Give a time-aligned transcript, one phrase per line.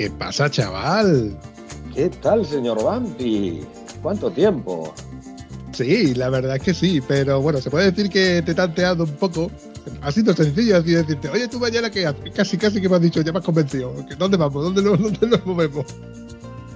[0.00, 1.36] ¿Qué pasa, chaval?
[1.94, 3.60] ¿Qué tal, señor Vampi?
[4.00, 4.94] ¿Cuánto tiempo?
[5.72, 9.04] Sí, la verdad es que sí, pero bueno, se puede decir que te he tanteado
[9.04, 9.50] un poco.
[10.00, 12.30] Ha sido sencillo así decirte, oye, tú mañana qué haces?
[12.34, 13.92] Casi, casi que me has dicho, ya me has convencido.
[14.16, 14.64] ¿Dónde vamos?
[14.64, 15.84] ¿Dónde nos, dónde nos movemos?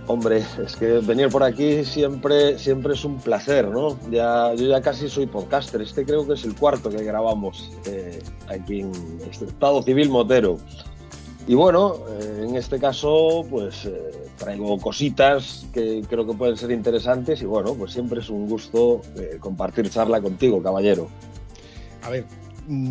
[0.07, 3.99] Hombre, es que venir por aquí siempre, siempre es un placer, ¿no?
[4.11, 5.81] Ya, yo ya casi soy podcaster.
[5.81, 8.93] Este creo que es el cuarto que grabamos eh, aquí en
[9.31, 10.59] este Estado Civil Motero.
[11.47, 16.71] Y bueno, eh, en este caso, pues eh, traigo cositas que creo que pueden ser
[16.71, 21.09] interesantes y bueno, pues siempre es un gusto eh, compartir charla contigo, caballero.
[22.03, 22.25] A ver,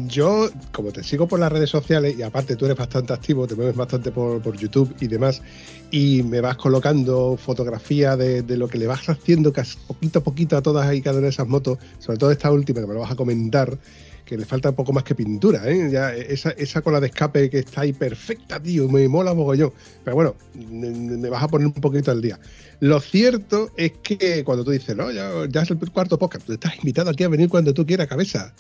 [0.08, 3.56] yo, como te sigo por las redes sociales y aparte tú eres bastante activo, te
[3.56, 5.42] mueves bastante por, YouTube y demás,
[5.90, 10.58] y me vas colocando fotografía de, lo que le vas haciendo casi poquito a poquito
[10.58, 13.00] a todas y cada una de esas motos, sobre todo esta última que me lo
[13.00, 13.78] vas a comentar
[14.26, 15.90] que le falta un poco más que pintura, ¿eh?
[15.92, 19.72] Ya esa, esa cola de escape que está ahí perfecta, tío, me mola mogollón.
[20.03, 22.40] Pero bueno, me vas a poner un poquito al día.
[22.80, 26.78] Lo cierto es que cuando tú dices, no, ya, es el cuarto podcast, tú estás
[26.78, 28.53] invitado aquí a venir cuando tú quieras, cabeza.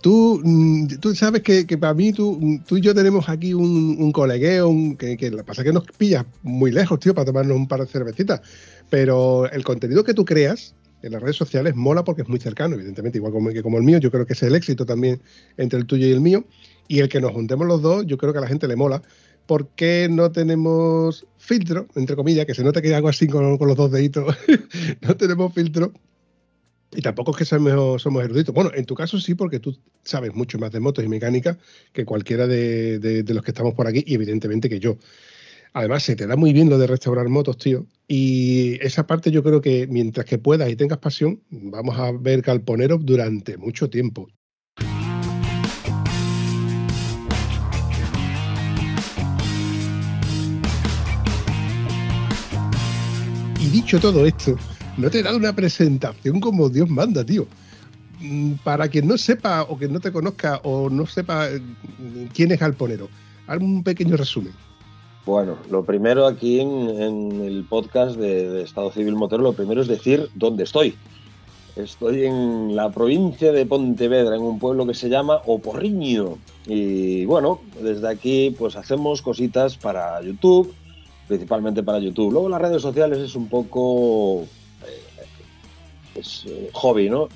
[0.00, 4.12] Tú, mm, tú sabes que, para mí, tú, tú y yo tenemos aquí un, un
[4.12, 7.80] colegueo, que, que lo pasa que nos pillas muy lejos, tío, para tomarnos un par
[7.80, 8.42] de cervecitas.
[8.90, 12.74] Pero el contenido que tú creas, en las redes sociales mola porque es muy cercano,
[12.74, 15.20] evidentemente, igual como, que como el mío, yo creo que es el éxito también
[15.56, 16.44] entre el tuyo y el mío,
[16.88, 19.02] y el que nos juntemos los dos, yo creo que a la gente le mola,
[19.46, 23.90] porque no tenemos filtro, entre comillas, que se nota que hago así con, los dos
[23.90, 24.34] deditos,
[25.02, 25.92] no tenemos filtro,
[26.96, 28.54] y tampoco es que somos, eruditos.
[28.54, 31.58] Bueno, en tu caso sí, porque tú sabes mucho más de motos y mecánica
[31.92, 34.96] que cualquiera de los que estamos por aquí, y evidentemente que yo.
[35.74, 37.84] Además, se te da muy bien lo de restaurar motos, tío.
[38.06, 42.42] Y esa parte yo creo que mientras que puedas y tengas pasión, vamos a ver
[42.42, 44.28] Calponero durante mucho tiempo.
[53.58, 54.58] Y dicho todo esto,
[54.98, 57.46] no te he dado una presentación como Dios manda, tío.
[58.20, 62.52] Mm, para quien no sepa o que no te conozca o no sepa mm, quién
[62.52, 63.08] es Calponero,
[63.46, 64.52] haz un pequeño resumen.
[65.26, 70.28] Bueno, lo primero aquí en, el podcast de, Estado Civil Motero, lo primero es decir
[70.34, 70.96] dónde estoy.
[71.76, 76.36] Estoy en la provincia de Pontevedra, en un pueblo que se llama Oporriño.
[76.66, 80.74] Y bueno, desde aquí pues hacemos cositas para YouTube,
[81.26, 82.30] principalmente para YouTube.
[82.30, 85.24] Luego las redes sociales es un poco eh,
[86.16, 87.28] es, eh, hobby, ¿no?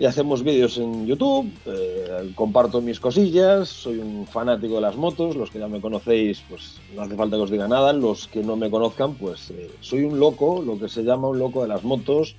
[0.00, 5.36] Y hacemos vídeos en YouTube, eh, comparto mis cosillas, soy un fanático de las motos,
[5.36, 8.42] los que ya me conocéis, pues no hace falta que os diga nada, los que
[8.42, 11.68] no me conozcan, pues eh, soy un loco, lo que se llama un loco de
[11.68, 12.34] las motos,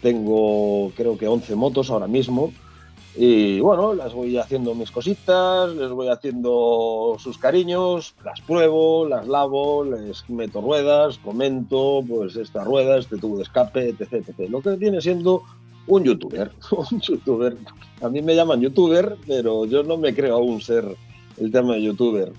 [0.00, 2.54] tengo creo que 11 motos ahora mismo,
[3.14, 9.28] y bueno, las voy haciendo mis cositas, les voy haciendo sus cariños, las pruebo, las
[9.28, 14.48] lavo, les meto ruedas, comento, pues esta rueda, este tubo de escape, etc, etc.
[14.48, 15.42] Lo que viene siendo
[15.86, 17.56] un youtuber, un youtuber.
[18.00, 20.84] A mí me llaman youtuber, pero yo no me creo aún ser
[21.38, 22.32] el tema de youtuber.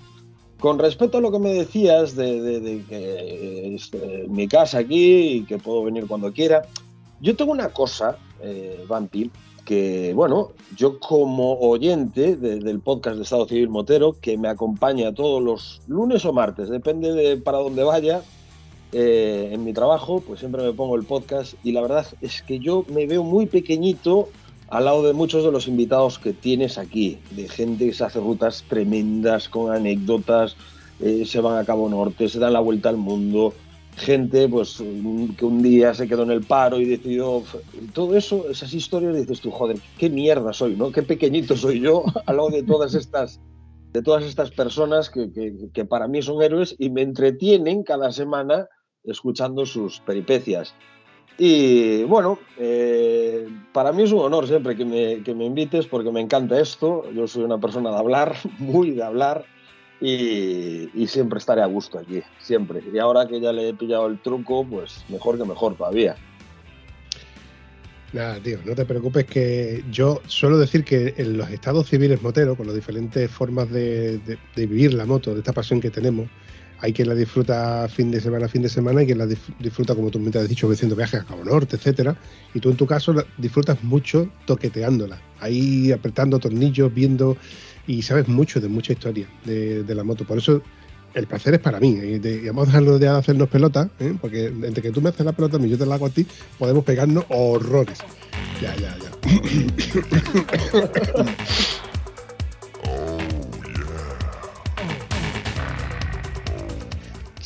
[0.60, 5.44] Con respecto a lo que me decías de, que es eh, mi casa aquí y
[5.44, 6.62] que puedo venir cuando quiera,
[7.20, 8.84] yo tengo una cosa, eh,
[9.66, 15.42] que bueno, yo como oyente del podcast de Estado Civil Motero, que me acompaña todos
[15.42, 18.22] los lunes o martes, depende de para dónde vaya,
[18.92, 22.58] eh, en mi trabajo, pues siempre me pongo el podcast y la verdad es que
[22.58, 24.28] yo me veo muy pequeñito
[24.68, 28.20] al lado de muchos de los invitados que tienes aquí, de gente que se hace
[28.20, 30.56] rutas tremendas con anécdotas,
[31.00, 33.54] eh, se van a Cabo Norte, se dan la vuelta al mundo,
[33.96, 34.82] gente pues
[35.36, 37.42] que un día se quedó en el paro y decidió
[37.92, 40.92] todo eso, esas historias dices tú, joder, qué mierda soy, ¿no?
[40.92, 43.40] Qué pequeñito soy yo al lado de todas estas
[43.92, 48.68] de todas estas personas que, que para mí son héroes y me entretienen cada semana
[49.06, 50.74] escuchando sus peripecias.
[51.38, 56.10] Y bueno, eh, para mí es un honor siempre que me, que me, invites porque
[56.10, 57.04] me encanta esto.
[57.12, 59.44] Yo soy una persona de hablar, muy de hablar,
[60.00, 62.82] y, siempre estaré a gusto aquí, siempre.
[62.92, 66.16] Y ahora que ya le he pillado el truco, pues mejor que mejor todavía.
[68.12, 72.56] Nada, tío, no te preocupes que yo suelo decir que en los estados civiles moteros,
[72.56, 74.20] con las diferentes formas de,
[74.56, 76.28] vivir la moto, de esta pasión que tenemos,
[76.86, 80.08] hay quien la disfruta fin de semana, fin de semana, y quien la disfruta, como
[80.12, 82.16] tú me has dicho, haciendo viajes a Cabo Norte, etcétera.
[82.54, 87.36] Y tú en tu caso disfrutas mucho toqueteándola, ahí apretando tornillos, viendo,
[87.88, 90.24] y sabes mucho de mucha historia de, de la moto.
[90.24, 90.62] Por eso
[91.14, 91.88] el placer es para mí.
[91.88, 94.14] Y, vamos a dejarlo de hacernos pelota, ¿eh?
[94.20, 96.24] porque entre que tú me haces la pelota y yo te la hago a ti,
[96.56, 97.98] podemos pegarnos horrores.
[98.62, 99.10] Ya, ya, ya.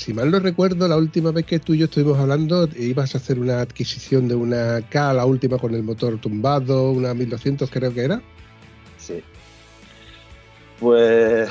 [0.01, 3.19] si mal no recuerdo, la última vez que tú y yo estuvimos hablando, ibas a
[3.19, 7.93] hacer una adquisición de una K, la última con el motor tumbado, una 1200 creo
[7.93, 8.23] que era.
[8.97, 9.23] Sí.
[10.79, 11.51] Pues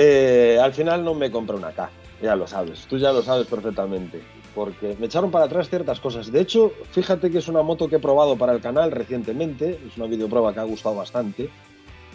[0.00, 1.90] Eh, al final no me compré una K,
[2.22, 4.22] ya lo sabes, tú ya lo sabes perfectamente,
[4.54, 6.30] porque me echaron para atrás ciertas cosas.
[6.30, 9.96] De hecho, fíjate que es una moto que he probado para el canal recientemente, es
[9.96, 11.50] una videoprueba que ha gustado bastante,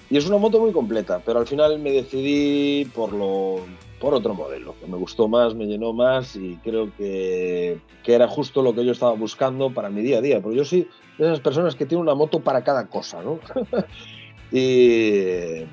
[0.09, 3.61] y es una moto muy completa, pero al final me decidí por, lo,
[3.99, 8.27] por otro modelo, que me gustó más, me llenó más y creo que, que era
[8.27, 11.25] justo lo que yo estaba buscando para mi día a día, porque yo soy de
[11.25, 13.39] esas personas que tienen una moto para cada cosa, ¿no?
[14.51, 15.65] y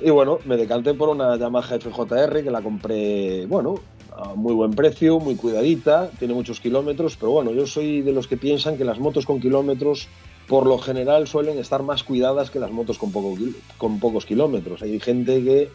[0.00, 3.76] y bueno, me decanté por una Yamaha FJR que la compré, bueno,
[4.14, 8.26] a muy buen precio, muy cuidadita, tiene muchos kilómetros, pero bueno, yo soy de los
[8.26, 10.08] que piensan que las motos con kilómetros
[10.48, 13.36] por lo general suelen estar más cuidadas que las motos con, poco,
[13.78, 14.82] con pocos kilómetros.
[14.82, 15.68] Hay gente que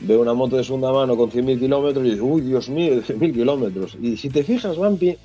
[0.00, 3.32] ve una moto de segunda mano con 100.000 kilómetros y dice, uy, Dios mío, 100.000
[3.32, 3.96] kilómetros.
[4.00, 5.16] Y si te fijas, Vampi,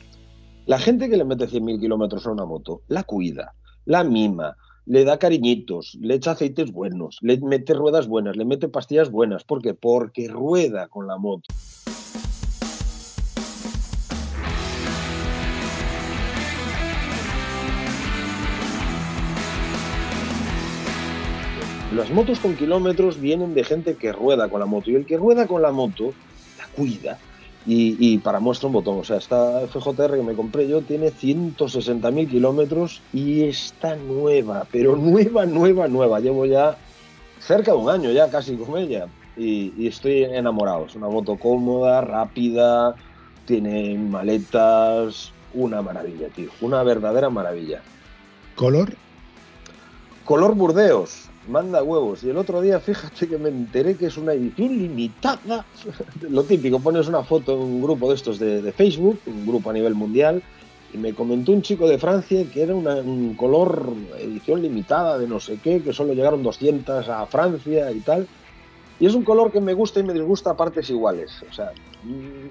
[0.65, 3.53] la gente que le mete 100.000 kilómetros a una moto, la cuida,
[3.86, 4.56] la mima,
[4.86, 9.44] le da cariñitos, le echa aceites buenos, le mete ruedas buenas, le mete pastillas buenas.
[9.44, 9.74] ¿Por qué?
[9.74, 11.53] Porque rueda con la moto.
[21.95, 25.15] Las motos con kilómetros vienen de gente que rueda con la moto y el que
[25.15, 26.13] rueda con la moto
[26.57, 27.18] la cuida,
[27.65, 29.00] y, para muestra un botón.
[29.00, 34.97] O sea, esta FJR que me compré yo tiene 160.000 kilómetros y está nueva, pero
[34.97, 36.19] nueva, nueva, nueva.
[36.19, 36.77] Llevo ya
[37.39, 39.07] cerca de un año ya casi con ella
[39.38, 40.88] y, estoy enamorado.
[40.88, 42.94] Es una moto cómoda, rápida,
[43.45, 46.50] tiene maletas, una maravilla, tío.
[46.59, 47.81] Una verdadera maravilla.
[48.57, 48.95] ¿Color?
[50.25, 52.24] Color Burdeos manda huevos.
[52.24, 55.65] Y el otro día, fíjate que me enteré que es una edición limitada.
[56.30, 59.74] Lo típico, pones una foto en un grupo de estos de, Facebook, un grupo a
[59.74, 60.42] nivel mundial,
[60.94, 65.39] y me comentó un chico de Francia que era un color edición limitada de no
[65.39, 68.27] sé qué, que solo llegaron 200 a Francia y tal.
[69.00, 71.31] Y es un color que me gusta y me disgusta a partes iguales.
[71.50, 71.71] O sea,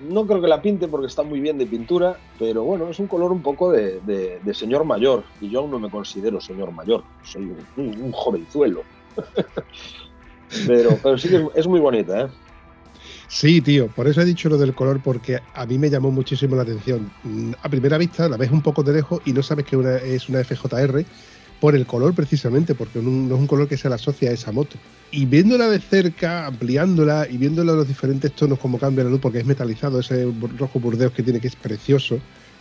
[0.08, 3.06] no creo que la pinte porque está muy bien de pintura, pero bueno, es un
[3.06, 5.24] color un poco de, señor mayor.
[5.40, 8.82] Y yo aún no me considero señor mayor, soy un, jovenzuelo.
[10.66, 12.28] pero, pero sí que es, muy bonita, ¿eh?
[13.26, 16.56] Sí, tío, por eso he dicho lo del color, porque a mí me llamó muchísimo
[16.56, 17.10] la atención.
[17.62, 20.44] A primera vista la ves un poco de lejos y no sabes que es una
[20.44, 21.04] FJR,
[21.60, 24.52] por el color precisamente, porque no es un color que se le asocia a esa
[24.52, 24.76] moto.
[25.10, 29.38] Y viéndola de cerca, ampliándola y viéndola los diferentes tonos, como cambia la luz, porque
[29.38, 32.18] es metalizado, ese rojo burdeos que tiene, que es precioso,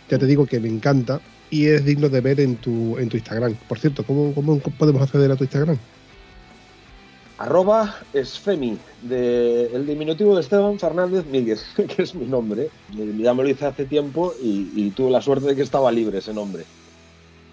[0.08, 1.20] ya te digo que me encanta
[1.50, 3.54] y es digno de ver en tu, en tu Instagram.
[3.68, 5.78] Por cierto, ¿cómo, ¿cómo podemos acceder a tu Instagram?
[7.38, 11.64] Arroba Esfemi, de, el diminutivo de Esteban Fernández Míguez,
[11.96, 12.70] que es mi nombre.
[13.18, 16.32] Ya me lo hice hace tiempo y tuve la suerte de que estaba libre ese
[16.32, 16.64] nombre.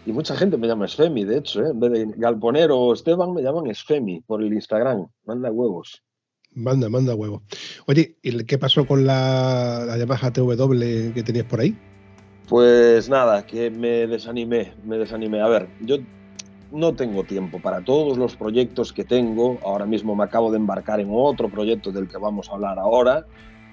[0.05, 1.70] Y mucha gente me llama Esfemi, de hecho, ¿eh?
[1.70, 5.08] en vez de Galponero o Esteban, me llaman Esfemi por el Instagram.
[5.25, 6.01] Manda huevos.
[6.53, 7.43] Manda, manda huevos.
[7.86, 11.77] Oye, ¿y qué pasó con la, la Yamaha TW que tenías por ahí?
[12.50, 15.39] Pues nada, que me desanimé, me desanimé.
[15.39, 15.98] A ver, yo
[16.72, 19.60] no tengo tiempo para todos los proyectos que tengo.
[19.63, 23.25] Ahora mismo me acabo de embarcar en otro proyecto del que vamos a hablar ahora,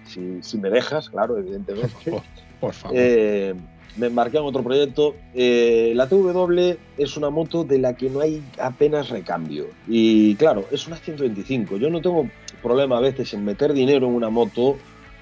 [0.04, 2.22] si, si me dejas, claro, evidentemente.
[2.60, 2.96] por favor.
[2.96, 3.54] Eh,
[3.96, 5.16] me embarqué en otro proyecto.
[5.34, 9.66] Eh, la TW es una moto de la que no hay apenas recambio.
[9.86, 11.76] Y claro, es una 125.
[11.76, 12.28] Yo no tengo
[12.62, 14.76] problema a veces en meter dinero en una moto.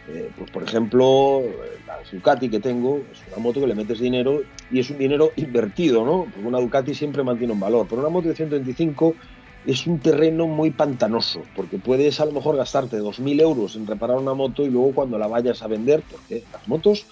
[0.08, 1.42] Eh, pues por ejemplo,
[1.86, 5.32] la Ducati que tengo es una moto que le metes dinero y es un dinero
[5.36, 6.26] invertido, ¿no?
[6.32, 7.86] Porque una Ducati siempre mantiene un valor.
[7.88, 9.14] Pero una moto de 125
[9.66, 14.16] es un terreno muy pantanoso, porque puedes a lo mejor gastarte 2.000 euros en reparar
[14.16, 17.06] una moto y luego cuando la vayas a vender, porque las motos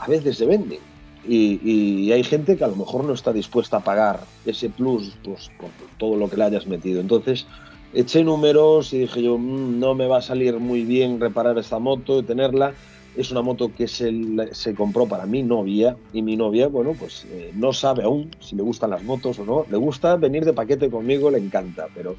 [0.00, 0.80] a veces se venden,
[1.26, 5.50] y, hay gente que a lo mejor no está dispuesta a pagar ese plus pues,
[5.58, 7.00] por todo lo que le hayas metido.
[7.00, 7.46] Entonces
[7.92, 11.78] eché números y dije yo, mm, no me va a salir muy bien reparar esta
[11.78, 12.72] moto y tenerla.
[13.16, 14.12] Es una moto que se,
[14.52, 18.54] se compró para mi novia y mi novia, bueno, pues eh, no sabe aún si
[18.54, 19.66] le gustan las motos o no.
[19.68, 22.16] Le gusta venir de paquete conmigo, le encanta, pero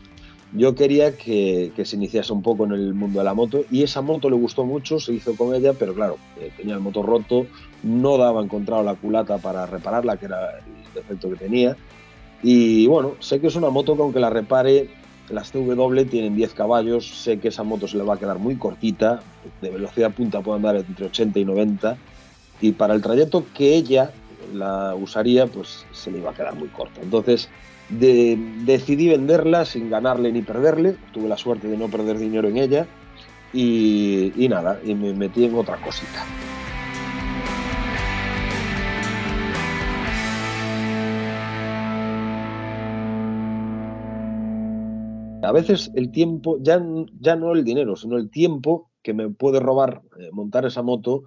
[0.54, 4.02] yo quería que, se iniciase un poco en el mundo de la moto y esa
[4.02, 7.48] moto le gustó mucho, se hizo con ella, pero claro, eh, tenía el motor roto,
[7.84, 11.78] no daba encontrado la culata para repararla, que era el defecto que tenía.
[12.44, 14.90] Y bueno, sé que es una moto que aunque la repare,
[15.30, 18.56] las TW tienen 10 caballos, sé que esa moto se le va a quedar muy
[18.58, 19.22] cortita,
[19.62, 21.98] de velocidad punta puede andar entre 80 y 90,
[22.60, 24.12] y para el trayecto que ella
[24.54, 27.00] la usaría, pues se le iba a quedar muy corta.
[27.02, 27.50] Entonces,
[28.00, 30.96] decidí venderla sin ganarle ni perderle.
[31.14, 32.88] Tuve la suerte de no perder dinero en ella.
[33.54, 36.26] Y, nada, y me metí en otra cosita.
[45.44, 46.82] A veces el tiempo, ya,
[47.20, 51.24] ya no el dinero, sino el tiempo que me puede robar eh, montar esa moto,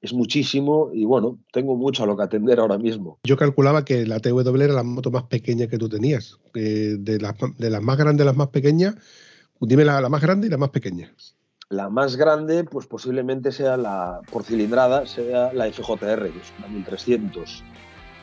[0.00, 3.18] es muchísimo y bueno, tengo mucho a lo que atender ahora mismo.
[3.24, 6.38] Yo calculaba que la TW era la moto más pequeña que tú tenías.
[6.54, 8.96] de, las, de las más grandes a las más pequeñas,
[9.60, 11.12] dime la, la, más grande y la más pequeña.
[11.70, 16.68] La más grande, pues posiblemente sea la, por cilindrada, sea la FJR, que es una
[16.68, 17.62] 1300.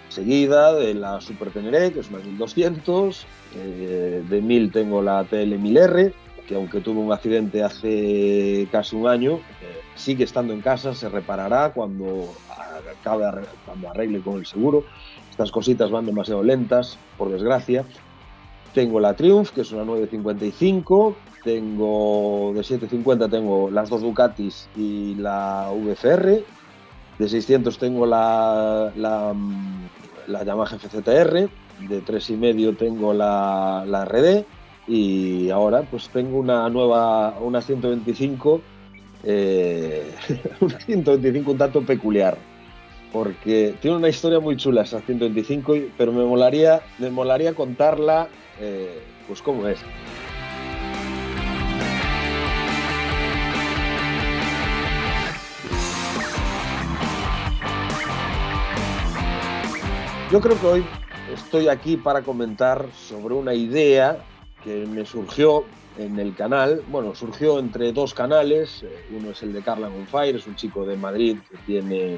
[0.10, 3.26] Seguida de la Super Teneré, que es una 1200.
[3.58, 6.14] Eh, de 1000 tengo la TL 1000R,
[6.48, 9.55] que aunque tuvo un accidente hace casi un año, eh,
[9.96, 12.34] sigue estando en casa, se reparará cuando
[13.00, 13.26] acabe,
[13.66, 14.84] cuando arregle con el seguro.
[15.32, 17.86] Estas cositas van demasiado lentas, por desgracia.
[18.74, 21.16] Tengo la Triumph, que es una 955.
[21.44, 26.44] Tengo de 750 tengo las dos Ducatis y la VFR.
[27.18, 29.34] De 600 tengo la, la,
[30.28, 31.50] la Yamaha FZR.
[31.88, 34.46] De 3,5 tengo la, la RD.
[34.88, 38.62] Y ahora pues tengo una nueva, una 125
[39.26, 40.12] eh,
[40.62, 42.38] un 125 un tanto peculiar,
[43.12, 48.30] porque tiene una historia muy chula esa 125, pero me molaría, me molaría contarla,
[48.60, 49.80] eh, pues cómo es.
[60.32, 60.86] Yo creo que hoy
[61.34, 64.18] estoy aquí para comentar sobre una idea
[64.64, 65.64] que me surgió
[65.98, 70.06] en el canal, bueno, surgió entre dos canales, eh, uno es el de Carla on
[70.08, 72.18] Fire, es un chico de Madrid que tiene,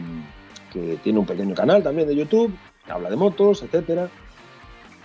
[0.71, 2.53] que tiene un pequeño canal también de YouTube,
[2.85, 4.09] que habla de motos, etcétera,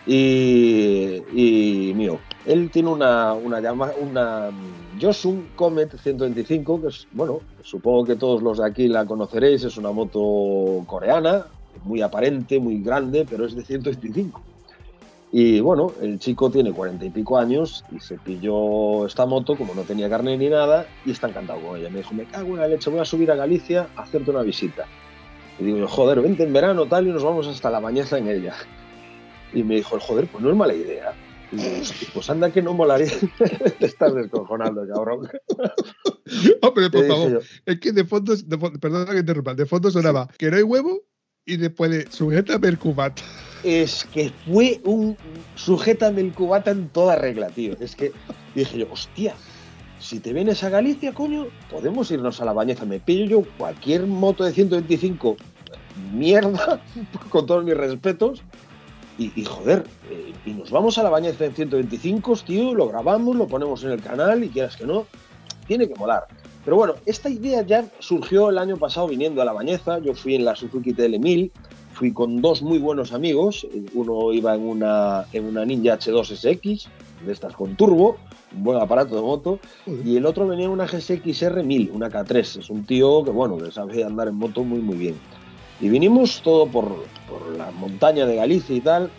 [0.06, 2.18] y, y, mío.
[2.44, 4.50] Él tiene una, una, una
[4.98, 9.76] Yosun Comet 125, que es, bueno, supongo que todos los de aquí la conoceréis, es
[9.76, 11.46] una moto coreana,
[11.84, 14.51] muy aparente, muy grande, pero es de 125.
[15.34, 19.74] Y bueno, el chico tiene cuarenta y pico años y se pilló esta moto, como
[19.74, 21.88] no tenía carne ni nada, y está encantado con ella.
[21.88, 24.42] Me dijo, me cago en la leche, voy a subir a Galicia a hacerte una
[24.42, 24.84] visita.
[25.58, 28.54] Y digo, joder, vente en verano tal y nos vamos hasta la bañeza en ella.
[29.54, 31.14] Y me dijo, joder, pues no es mala idea.
[31.50, 31.76] Y digo,
[32.12, 33.08] pues anda que no molaría.
[33.78, 35.30] Te estás descojonando, cabrón.
[36.60, 40.50] Hombre, por favor, es que de fondo, de, perdona que interrumpa, de fondo sonaba que
[40.50, 41.04] no hay huevo
[41.46, 43.22] y después de sujétame el cubata
[43.64, 45.16] es que fue un
[45.54, 47.74] sujétame el cubata en toda regla, tío.
[47.80, 48.12] Es que
[48.54, 49.34] dije yo, hostia,
[49.98, 52.84] si te vienes a Galicia, coño, podemos irnos a la bañeza.
[52.84, 55.36] Me pillo yo cualquier moto de 125,
[56.12, 56.82] mierda,
[57.30, 58.42] con todos mis respetos.
[59.18, 63.46] Y, joder, eh, y nos vamos a la bañeza en 125, tío, lo grabamos, lo
[63.46, 65.06] ponemos en el canal y quieras que no,
[65.68, 66.26] tiene que molar.
[66.64, 69.98] Pero bueno, esta idea ya surgió el año pasado viniendo a la bañeza.
[69.98, 71.52] Yo fui en la Suzuki TL1000
[71.92, 73.66] fui con dos muy buenos amigos.
[73.94, 76.86] Uno iba en una, en una Ninja H2SX,
[77.24, 78.16] de estas con turbo,
[78.54, 82.60] un buen aparato de moto, y el otro venía en una GSX R1000, una K3.
[82.60, 85.14] Es un tío que, bueno, que sabe andar en moto muy, muy bien.
[85.80, 86.86] Y vinimos todo por,
[87.28, 89.10] por la montaña de Galicia y tal,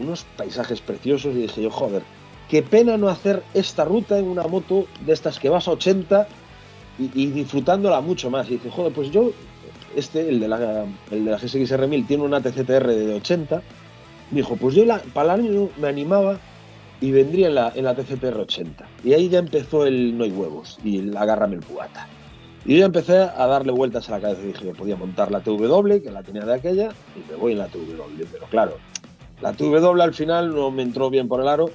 [0.00, 2.02] unos paisajes preciosos, y dije yo, joder,
[2.48, 6.26] qué pena no hacer esta ruta en una moto de estas que vas a 80
[6.98, 8.48] y, y disfrutándola mucho más.
[8.48, 9.32] Y dice, joder, pues yo
[9.96, 13.62] este, el de la, el de la GSX-R1000, tiene una TCTR de 80.
[14.30, 16.38] Me dijo, pues yo para el año me animaba
[17.00, 18.86] y vendría en la, en la TCTR 80.
[19.04, 22.06] Y ahí ya empezó el no hay huevos y el agárrame el cubata.
[22.64, 25.30] Y yo ya empecé a darle vueltas a la cabeza y dije que podía montar
[25.30, 28.24] la TW, que la tenía de aquella, y me voy en la TW.
[28.32, 28.76] Pero claro,
[29.40, 31.70] la TW al final no me entró bien por el aro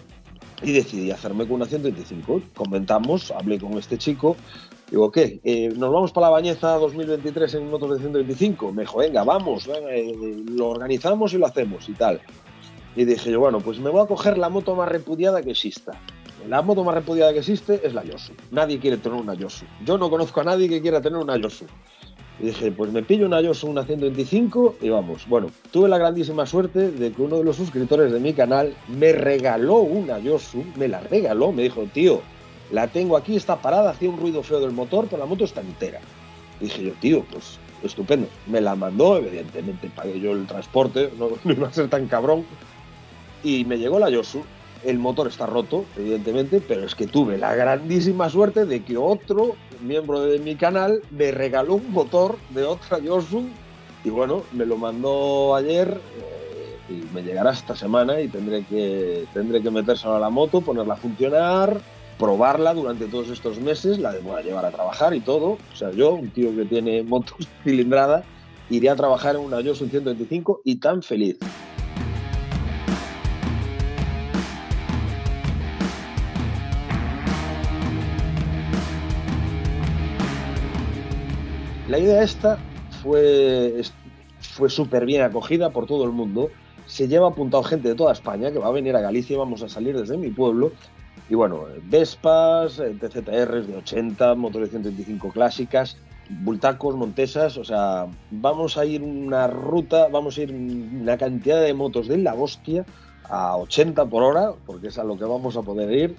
[0.62, 2.42] y decidí hacerme con una 125.
[2.54, 4.36] Comentamos, hablé con este chico
[4.92, 5.40] Digo, ¿qué?
[5.46, 8.74] Eh, ¿Nos vamos para la Bañeza 2023 en motos de 125?
[8.74, 12.20] Me dijo, venga, vamos, eh, lo organizamos y lo hacemos y tal.
[12.98, 15.94] Y dije yo, bueno, pues me voy a coger la moto más repudiada que exista.
[16.50, 18.34] La moto más repudiada que existe es la Yosu.
[18.52, 19.64] Nadie quiere tener una Yosu.
[19.86, 21.66] Yo no conozco a nadie que quiera tener una Yosu.
[22.42, 25.26] Y dije, pues me pillo una Yosu, una 125 y vamos.
[25.30, 29.14] Bueno, tuve la grandísima suerte de que uno de los suscriptores de mi canal me
[29.14, 32.22] regaló una Yosu, me la regaló, me dijo, tío,
[32.72, 35.62] la tengo aquí, está parada, hacía un ruido feo del motor, pero la moto está
[35.62, 36.00] entera.
[36.60, 38.28] Dije yo, tío, pues estupendo.
[38.48, 42.46] Me la mandó, evidentemente pagué yo el transporte, no, no iba a ser tan cabrón.
[43.44, 44.44] Y me llegó la Yosu,
[44.84, 49.56] el motor está roto, evidentemente, pero es que tuve la grandísima suerte de que otro
[49.82, 53.46] miembro de mi canal me regaló un motor de otra Yosu
[54.04, 59.26] y bueno, me lo mandó ayer eh, y me llegará esta semana y tendré que,
[59.34, 61.80] tendré que metérselo a la moto, ponerla a funcionar,
[62.22, 65.58] probarla durante todos estos meses, la voy a llevar a trabajar y todo.
[65.74, 68.24] O sea, yo, un tío que tiene motos cilindrada,
[68.70, 71.40] iré a trabajar en una Yosu 125 y tan feliz.
[81.90, 82.60] La idea esta
[83.02, 83.82] fue,
[84.40, 86.52] fue súper bien acogida por todo el mundo.
[86.86, 89.64] Se lleva apuntado gente de toda España que va a venir a Galicia y vamos
[89.64, 90.72] a salir desde mi pueblo.
[91.32, 95.96] Y bueno, Vespas, eh, TZRs de 80, motores 125 clásicas,
[96.28, 101.74] bultacos, montesas, o sea, vamos a ir una ruta, vamos a ir una cantidad de
[101.74, 102.86] motos de la hostia
[103.30, 106.16] a 80 por hora, porque es a lo que vamos a poder ir.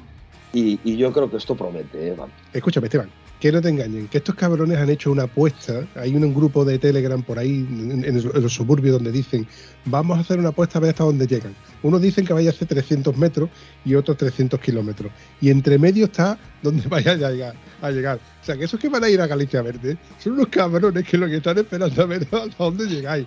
[0.55, 2.17] Y, yo creo que esto promete, ¿eh?
[2.55, 3.11] Escúchame, Esteban,
[3.43, 5.85] que no te engañen, que estos cabrones han hecho una apuesta.
[5.97, 9.49] Hay un, grupo de Telegram por ahí en, los suburbios donde dicen,
[9.85, 11.53] vamos a hacer una apuesta a ver hasta dónde llegan.
[11.83, 13.51] Unos dicen que vaya a hacer 300 metros
[13.85, 15.11] y otros 300 kilómetros.
[15.41, 18.21] Y entre medio está donde vaya a llegar.
[18.41, 21.19] O sea, que esos que van a ir a Galicia Verde son unos cabrones que
[21.19, 23.27] lo que están esperando a ver hasta dónde llegáis.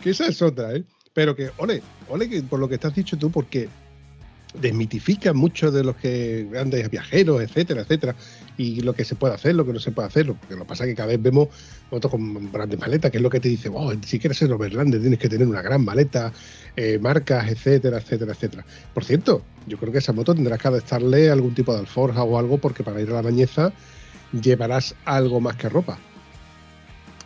[0.00, 0.84] Que esa es otra, ¿eh?
[1.12, 3.68] Pero que, ole, ole que por lo que estás dicho tú, porque
[4.60, 8.14] desmitifica mucho de los que grandes viajeros, etcétera, etcétera,
[8.56, 10.84] y lo que se puede hacer, lo que no se puede hacer, lo que pasa
[10.84, 11.48] es que cada vez vemos
[11.90, 15.00] motos con grandes maletas, que es lo que te dice, oh, si quieres ser Overlander
[15.00, 16.32] tienes que tener una gran maleta,
[16.76, 18.64] eh, marcas, etcétera, etcétera, etcétera.
[18.94, 22.38] Por cierto, yo creo que esa moto tendrás que adaptarle algún tipo de alforja o
[22.38, 23.72] algo, porque para ir a la bañeza
[24.32, 25.98] llevarás algo más que ropa.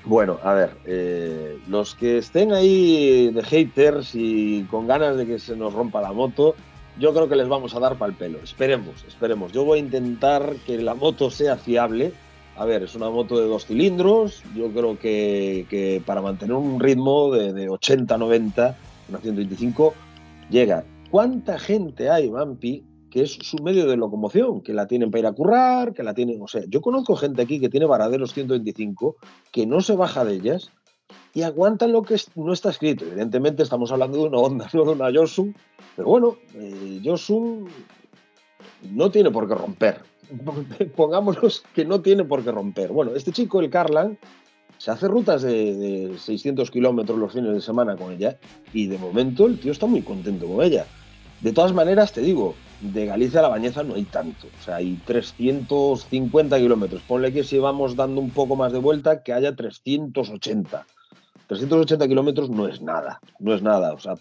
[0.04, 5.38] Bueno, a ver, eh, los que estén ahí de haters y con ganas de que
[5.38, 6.56] se nos rompa la moto,
[6.98, 8.38] yo creo que les vamos a dar pal pelo.
[8.42, 9.52] Esperemos, esperemos.
[9.52, 12.12] Yo voy a intentar que la moto sea fiable.
[12.56, 14.42] A ver, es una moto de dos cilindros.
[14.54, 18.74] Yo creo que, para mantener un ritmo de, 80-90,
[19.08, 19.94] una 125,
[20.50, 20.84] llega.
[21.10, 25.26] ¿Cuánta gente hay, Vampi, que es su medio de locomoción, que la tienen para ir
[25.26, 29.16] a currar, que la tienen, o sea, yo conozco gente aquí que tiene varaderos 125,
[29.50, 30.70] que no se baja de ellas
[31.34, 33.04] y aguantan lo que no está escrito.
[33.04, 35.54] Evidentemente estamos hablando de una Honda, no de una Yosun,
[35.96, 37.00] pero bueno, eh,
[38.90, 40.02] no tiene por qué romper.
[40.96, 42.90] Pongámonos que no tiene por qué romper.
[42.90, 44.18] Bueno, este chico, el Carlan,
[44.78, 48.38] se hace rutas de, 600 kilómetros los fines de semana con ella
[48.72, 50.86] y de momento el tío está muy contento con ella.
[51.42, 54.46] De todas maneras, te digo, de Galicia a la Bañeza no hay tanto.
[54.58, 57.02] O sea, hay 350 kilómetros.
[57.02, 60.86] Ponle que si vamos dando un poco más de vuelta, que haya 380.
[61.50, 63.92] 380 kilómetros no es nada, no es nada.
[63.92, 64.14] O sea,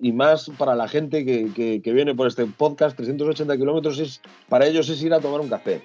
[0.00, 4.66] y más para la gente que, que viene por este podcast, 380 kilómetros es, para
[4.66, 5.80] ellos es ir a tomar un café.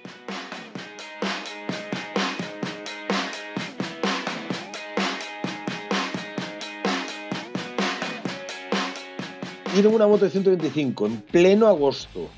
[9.78, 12.28] ir en una moto de 125 en pleno agosto,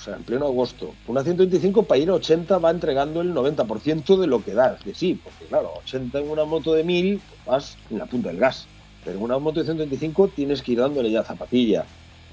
[0.00, 4.16] o sea, en pleno agosto, una 125 para ir a 80 va entregando el 90%
[4.16, 7.46] de lo que da, que sí, porque claro, 80 en una moto de 1000 pues
[7.46, 8.66] vas en la punta del gas,
[9.04, 11.84] pero en una moto de 125 tienes que ir dándole ya zapatilla,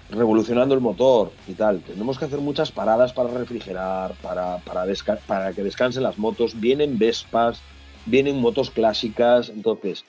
[0.10, 1.82] revolucionando el motor y tal.
[1.82, 4.86] Tenemos que hacer muchas paradas para refrigerar, para, para,
[5.27, 7.60] para que descansen las motos, vienen Vespas,
[8.06, 10.06] vienen motos clásicas, entonces...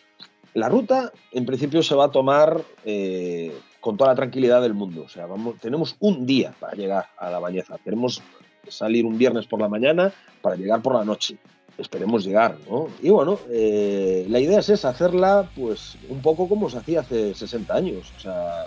[0.55, 5.05] La ruta, en principio, se va a tomar eh, con toda la tranquilidad del mundo.
[5.05, 7.77] O sea, vamos, tenemos un día para llegar a la bañeza.
[7.83, 8.23] Queremos
[8.69, 10.12] salir un viernes por la mañana
[10.43, 11.37] para llegar por la noche.
[11.77, 12.88] Esperemos llegar, ¿no?
[13.01, 17.35] Y bueno, eh, la idea es esa, hacerla pues un poco como se hacía hace
[17.35, 18.12] 60 años.
[18.17, 18.64] O sea,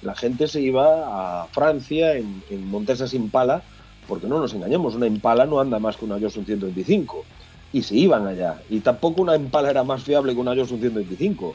[0.00, 3.62] la gente se iba a Francia en, en Montesas Impala,
[4.08, 7.24] porque no nos engañemos, una Impala no anda más que una Yosun 125.
[7.74, 8.62] Y se iban allá.
[8.70, 11.54] Y tampoco una Impala era más fiable que una Yosun 125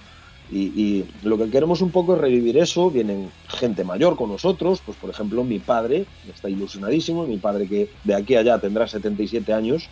[0.51, 2.89] y, lo que queremos un poco es revivir eso.
[2.89, 7.89] Vienen gente mayor con nosotros, pues por ejemplo mi padre está ilusionadísimo, mi padre que
[8.03, 9.89] de aquí a allá tendrá 77 años,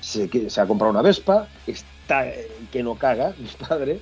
[0.00, 0.28] se,
[0.60, 2.26] ha comprado una Vespa, está
[2.70, 4.00] que no caga, mi padre.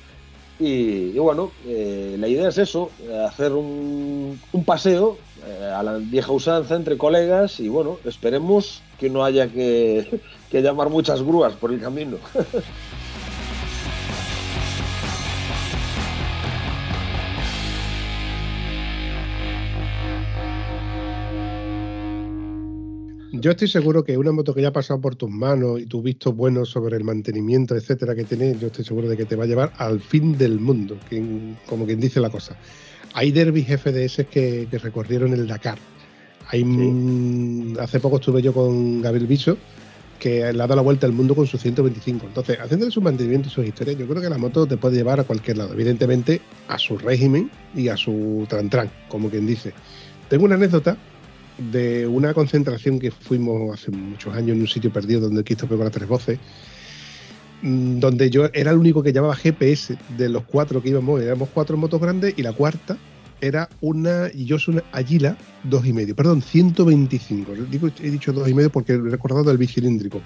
[0.59, 2.91] Y, bueno, eh, la idea es eso,
[3.27, 9.23] hacer un, paseo eh, a la vieja usanza entre colegas y bueno, esperemos que no
[9.23, 12.17] haya que, que llamar muchas grúas por el camino.
[23.47, 26.03] Yo estoy seguro que una moto que ya ha pasado por tus manos y tu
[26.03, 29.45] visto bueno sobre el mantenimiento, etcétera, que tiene, yo estoy seguro de que te va
[29.45, 30.99] a llevar al fin del mundo,
[31.67, 32.57] como quien dice la cosa.
[33.15, 35.79] Hay derbis FDS que, que recorrieron el Dakar.
[36.49, 36.65] Hay,
[37.79, 39.57] Hace poco estuve yo con Gabriel Biso,
[40.19, 42.27] que le ha dado la vuelta al mundo con su 125.
[42.27, 45.21] Entonces, haciéndole su mantenimiento y sus historias, yo creo que la moto te puede llevar
[45.21, 45.73] a cualquier lado.
[45.73, 49.73] Evidentemente, a su régimen y a su tran-tran, como quien dice.
[50.29, 50.97] Tengo una anécdota
[51.59, 55.85] de una concentración que fuimos hace muchos años en un sitio perdido donde Cristo pegó
[55.85, 56.39] las tres voces,
[57.63, 61.49] mm, donde yo era el único que llevaba GPS de los cuatro que íbamos, éramos
[61.53, 62.97] cuatro motos grandes y la cuarta
[63.41, 67.53] era una yo soy una Agila dos y medio, perdón, 125.
[67.71, 70.21] Digo, he dicho dos y medio porque he recordado el bicilíndrico.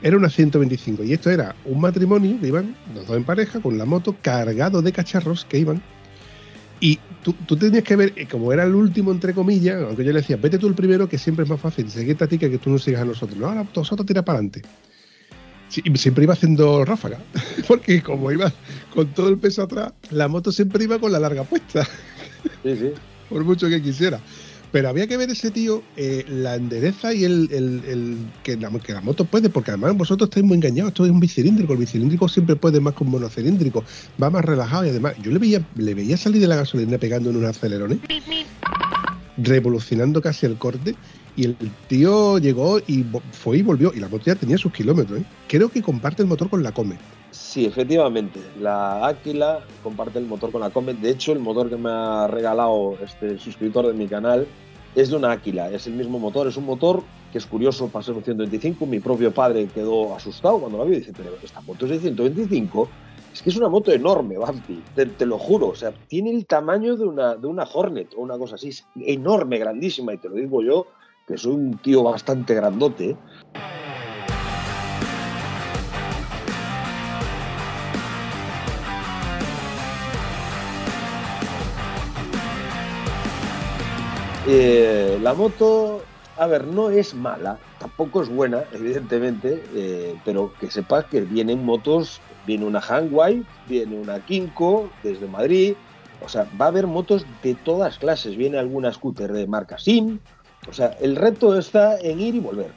[0.00, 3.76] Era una 125 y esto era un matrimonio que iban los dos en pareja con
[3.76, 5.82] la moto cargado de cacharros que iban
[6.80, 10.20] y tú, tenías que ver, eh, como era el último, entre comillas, aunque yo le
[10.20, 12.58] decía, vete tú el primero, que siempre es más fácil seguirte a ti que que
[12.58, 13.38] tú no sigas a nosotros.
[13.38, 14.62] No, ahora nosotros tira para adelante.
[15.74, 17.18] y siempre iba haciendo ráfaga,
[17.68, 18.52] porque como iba
[18.94, 21.84] con todo el peso atrás, la moto siempre iba con la larga puesta.
[22.62, 22.92] Sí, sí.
[23.28, 24.20] Por mucho que quisiera.
[24.70, 27.48] Pero había que ver ese tío, eh, la endereza y el,
[28.42, 31.20] que, la, que, la, moto puede, porque además vosotros estáis muy engañados, esto es un
[31.20, 33.82] bicilíndrico, el bicilíndrico siempre puede más que un monocilíndrico,
[34.22, 37.30] va más relajado y además yo le veía, le veía salir de la gasolina pegando
[37.30, 37.98] en un acelerones,
[39.38, 40.94] revolucionando casi el corte,
[41.34, 45.20] y el tío llegó y fue y volvió, y la moto ya tenía sus kilómetros.
[45.20, 45.24] ¿eh?
[45.46, 46.96] Creo que comparte el motor con la Come.
[47.30, 48.40] Sí, efectivamente.
[48.60, 50.98] La Aquila comparte el motor con la Comet.
[50.98, 54.46] De hecho, el motor que me ha regalado este suscriptor de mi canal
[54.94, 55.70] es de una Aquila.
[55.70, 56.46] Es el mismo motor.
[56.46, 58.86] Es un motor que es curioso para ser un 125.
[58.86, 61.98] Mi propio padre quedó asustado cuando lo vio y dice, pero esta moto es de
[62.00, 62.88] 125.
[63.32, 64.82] Es que es una moto enorme, Bampi.
[64.94, 65.68] Te, lo juro.
[65.68, 68.70] O sea, tiene el tamaño de una, de una Hornet o una cosa así.
[68.70, 70.14] Es enorme, grandísima.
[70.14, 70.86] Y te lo digo yo,
[71.26, 73.16] que soy un tío bastante grandote.
[84.50, 86.00] Eh, la moto,
[86.38, 91.66] a ver, no es mala, tampoco es buena, evidentemente, eh, pero que sepas que vienen
[91.66, 95.74] motos, viene una Hangway, viene una Kinko desde Madrid,
[96.24, 100.18] o sea, va a haber motos de todas clases, viene alguna scooter de marca Sim,
[100.66, 102.70] o sea, el reto está en ir y volver,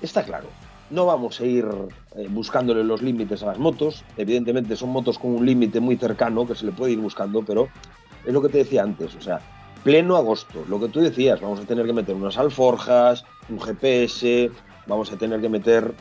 [0.00, 0.46] está claro.
[0.90, 1.66] No vamos a ir
[2.14, 6.46] eh, buscándole los límites a las motos, evidentemente son motos con un límite muy cercano
[6.46, 7.68] que se le puede ir buscando, pero
[8.24, 9.40] es lo que te decía antes, o sea,
[9.82, 10.64] pleno agosto.
[10.68, 14.50] Lo que tú decías, vamos a tener que meter unas alforjas, un GPS,
[14.86, 15.94] vamos a tener que meter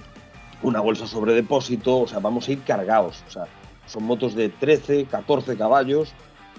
[0.63, 3.23] una bolsa sobre depósito, o sea, vamos a ir cargados.
[3.27, 3.43] O sea,
[3.85, 6.13] son motos de 13, 14 caballos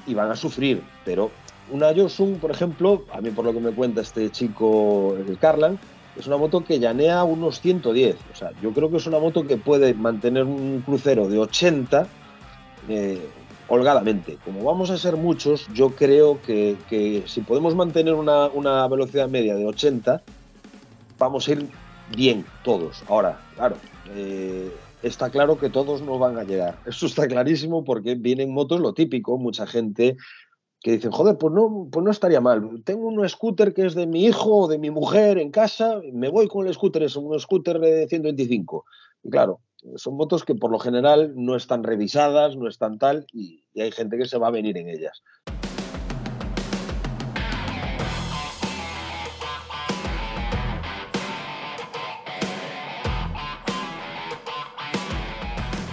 [0.06, 1.30] y van a sufrir, pero
[1.70, 5.78] una Yosun, por ejemplo, a mí por lo que me cuenta este chico, el Carlan,
[6.16, 8.16] es una moto que llanea unos 110.
[8.32, 12.06] O sea, yo creo que es una moto que puede mantener un crucero de 80
[13.68, 14.38] holgadamente.
[14.44, 19.66] Como vamos a ser muchos, yo creo que, si podemos mantener una, velocidad media de
[19.66, 20.22] 80,
[21.18, 21.66] vamos a ir
[22.16, 23.02] bien todos.
[23.08, 23.76] Ahora, claro,
[24.14, 26.78] eh, está claro que todos no van a llegar.
[26.86, 30.16] Eso está clarísimo porque vienen motos, lo típico, mucha gente
[30.80, 32.82] que dicen, joder, pues no, pues no estaría mal.
[32.84, 36.28] Tengo un scooter que es de mi hijo o de mi mujer en casa, me
[36.28, 38.84] voy con el scooter, es un scooter de 125.
[39.24, 39.60] Y claro,
[39.96, 44.18] son motos que por lo general no están revisadas, no están tal, y, hay gente
[44.18, 45.22] que se va a venir en ellas.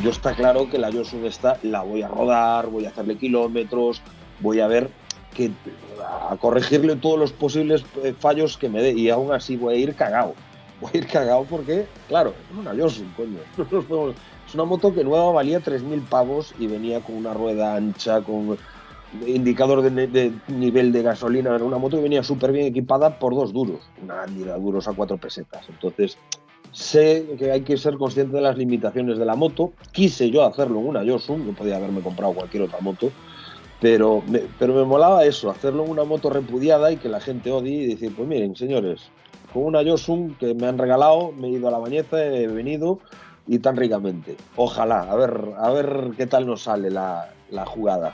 [0.04, 4.02] Yo está claro que la Yosun esta la voy a rodar, voy a hacerle kilómetros,
[4.40, 4.90] voy a ver
[5.34, 5.52] que
[6.30, 9.78] a corregirle todos los posibles eh, fallos que me dé y aún así voy a
[9.78, 10.36] ir cagado
[10.94, 13.40] ir cagado porque, claro, es una Yosun, coño.
[14.48, 18.58] Es una moto que nueva valía 3.000 pavos y venía con una rueda ancha, con
[19.26, 21.56] indicador de, nivel de gasolina.
[21.56, 24.94] Era una moto que venía súper bien equipada por dos duros, una de duros a
[24.94, 25.68] cuatro pesetas.
[25.70, 26.18] Entonces,
[26.72, 29.74] sé que hay que ser consciente de las limitaciones de la moto.
[29.92, 33.12] Quise yo hacerlo en una Yosun, yo podía haberme comprado cualquier otra moto.
[33.82, 37.52] Pero me, pero me molaba eso, hacerlo en una moto repudiada y que la gente
[37.52, 39.10] odie y decir, pues miren, señores,
[39.56, 43.00] con una Yosun que me han regalado, me he ido a la bañeza, he venido
[43.48, 44.36] y tan ricamente.
[44.58, 48.14] Ojalá, a ver, a ver qué tal nos sale la, la jugada.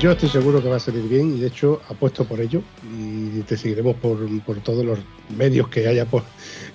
[0.00, 3.42] Yo estoy seguro que va a salir bien y de hecho apuesto por ello y
[3.42, 4.98] te seguiremos por, por todos los
[5.36, 6.04] medios que haya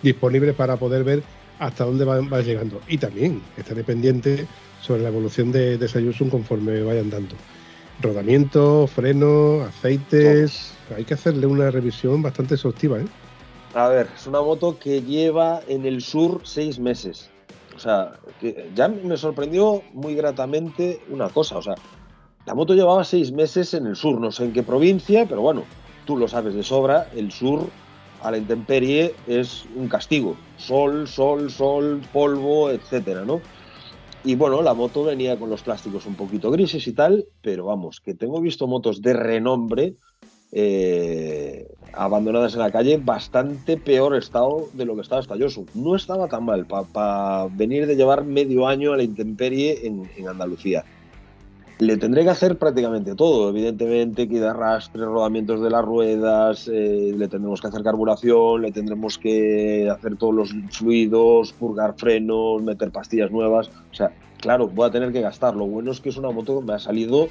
[0.02, 1.22] disponibles para poder ver
[1.62, 2.82] hasta dónde vas va llegando.
[2.88, 4.48] Y también estaré pendiente
[4.82, 7.36] sobre la evolución de, de Sayusun conforme vayan dando.
[8.02, 10.74] Rodamiento, freno, aceites.
[10.96, 13.06] Hay que hacerle una revisión bastante exhaustiva, ¿eh?
[13.76, 17.30] A ver, es una moto que lleva en el sur seis meses.
[17.76, 21.60] O sea, que ya me sorprendió muy gratamente una cosa.
[21.60, 21.76] O sea,
[22.48, 25.64] la moto llevaba seis meses en el sur, no sé en qué provincia, pero bueno,
[26.06, 27.68] tú lo sabes de sobra, el sur
[28.22, 30.36] a la intemperie es un castigo.
[30.58, 33.42] Sol, sol, sol, polvo, etcétera, ¿no?
[34.24, 38.00] Y bueno, la moto venía con los plásticos un poquito grises y tal, pero vamos,
[38.00, 39.96] que tengo visto motos de renombre
[40.52, 45.66] eh, abandonadas en la calle, bastante peor estado de lo que estaba hasta Yosu.
[45.74, 50.86] No estaba tan mal para venir de llevar medio año a la intemperie en Andalucía
[51.82, 53.50] le tendré que hacer prácticamente todo.
[53.50, 59.18] Evidentemente, que arrastre, rodamientos de las ruedas, eh, le tendremos que hacer carburación, le tendremos
[59.18, 63.72] que hacer todos los fluidos, purgar frenos, meter pastillas nuevas.
[63.92, 65.56] O sea, claro, voy a tener que gastar.
[65.56, 67.30] Lo bueno es que es una moto que me ha salido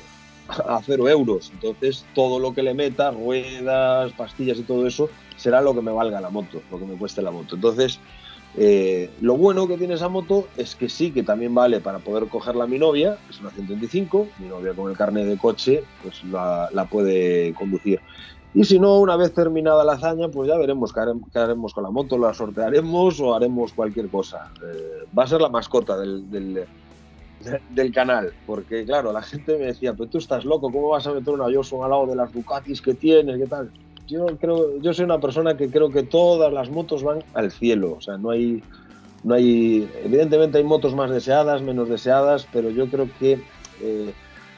[0.48, 1.52] a cero euros.
[1.54, 5.92] Entonces, todo lo que le meta, ruedas, pastillas y todo eso, será lo que me
[5.92, 7.54] valga la moto, lo que me cueste la moto.
[7.54, 8.00] Entonces,
[8.56, 12.26] eh, lo bueno que tiene esa moto es que sí, que también vale para poder
[12.28, 16.24] cogerla a mi novia, es una 125, mi novia con el carnet de coche, pues
[16.24, 18.00] la, puede conducir.
[18.52, 21.90] Y si no, una vez terminada la hazaña, pues ya veremos qué haremos, con la
[21.90, 24.50] moto, la sortearemos o haremos cualquier cosa.
[24.60, 26.28] Eh, va a ser la mascota del,
[27.70, 31.12] del, canal, porque claro, la gente me decía, pero tú estás loco, ¿cómo vas a
[31.12, 33.38] meter una Yosun al lado de las Ducatis que tienes?
[33.38, 33.70] ¿Qué tal?
[34.10, 37.94] Yo creo, yo soy una persona que creo que todas las motos van al cielo,
[37.98, 38.62] o sea, no hay,
[39.22, 43.40] no hay, evidentemente hay motos más deseadas, menos deseadas, pero yo creo que
[43.80, 44.12] eh,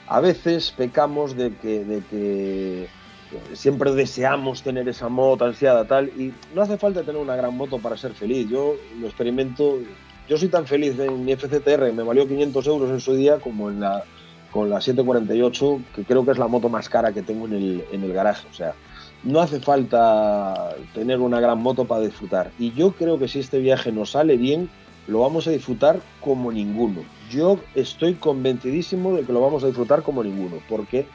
[0.08, 2.88] a veces pecamos de que, de que
[3.52, 7.78] siempre deseamos tener esa moto ansiada tal y no hace falta tener una gran moto
[7.78, 8.48] para ser feliz.
[8.48, 9.78] Yo lo experimento,
[10.28, 13.70] yo soy tan feliz en mi FCTR, me valió 500 euros en su día como
[13.70, 14.04] en la
[14.52, 17.84] con la 748, que creo que es la moto más cara que tengo en el,
[17.90, 18.46] en el garaje.
[18.50, 18.74] O sea,
[19.24, 22.50] no hace falta tener una gran moto para disfrutar.
[22.58, 24.68] Y yo creo que si este viaje nos sale bien,
[25.06, 27.02] lo vamos a disfrutar como ninguno.
[27.30, 31.06] Yo estoy convencidísimo de que lo vamos a disfrutar como ninguno, porque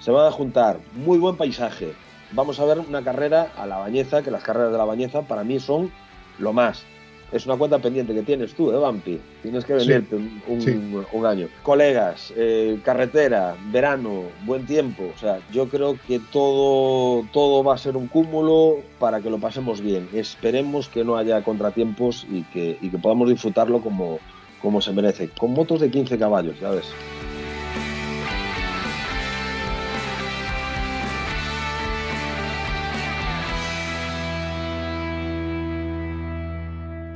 [0.00, 1.92] se van a juntar muy buen paisaje.
[2.32, 5.44] Vamos a ver una carrera a la bañeza, que las carreras de la bañeza para
[5.44, 5.92] mí son
[6.38, 6.84] lo más
[7.32, 9.18] es una cuenta pendiente que tienes tú, ¿eh, Vampi?
[9.42, 11.48] Tienes que venderte un, año.
[11.62, 15.10] Colegas, eh, carretera, verano, buen tiempo.
[15.14, 19.38] O sea, yo creo que todo, todo va a ser un cúmulo para que lo
[19.38, 20.08] pasemos bien.
[20.12, 24.20] Esperemos que no haya contratiempos y que, y que podamos disfrutarlo como,
[24.62, 25.28] como se merece.
[25.30, 26.86] Con motos de 15 caballos, ya ves.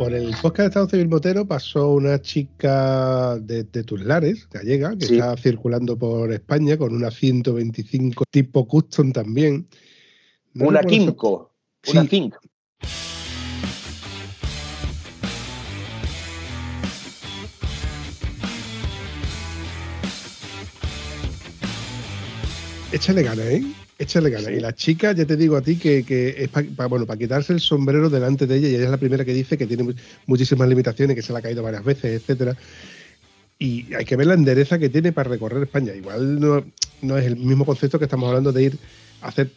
[0.01, 5.05] Por el podcast de Estado Civil Motero pasó una chica de, de Tuslares, gallega, que
[5.05, 9.69] está circulando por España con una 125 tipo custom también.
[10.55, 11.53] una Kimco,
[11.93, 12.35] una Think.
[22.91, 23.63] Échale ganas, ¿eh?
[24.01, 24.51] Échale ganas.
[24.51, 27.61] Y la chica, ya te digo a ti que, es para bueno, para quitarse el
[27.61, 31.15] sombrero delante de ella, y ella es la primera que dice que tiene muchísimas limitaciones,
[31.15, 32.57] que se le ha caído varias veces, etcétera.
[33.59, 35.93] Y hay que ver la endereza que tiene para recorrer España.
[35.95, 36.65] Igual no,
[37.03, 38.79] no es el mismo concepto que estamos hablando de ir
[39.21, 39.51] a hacer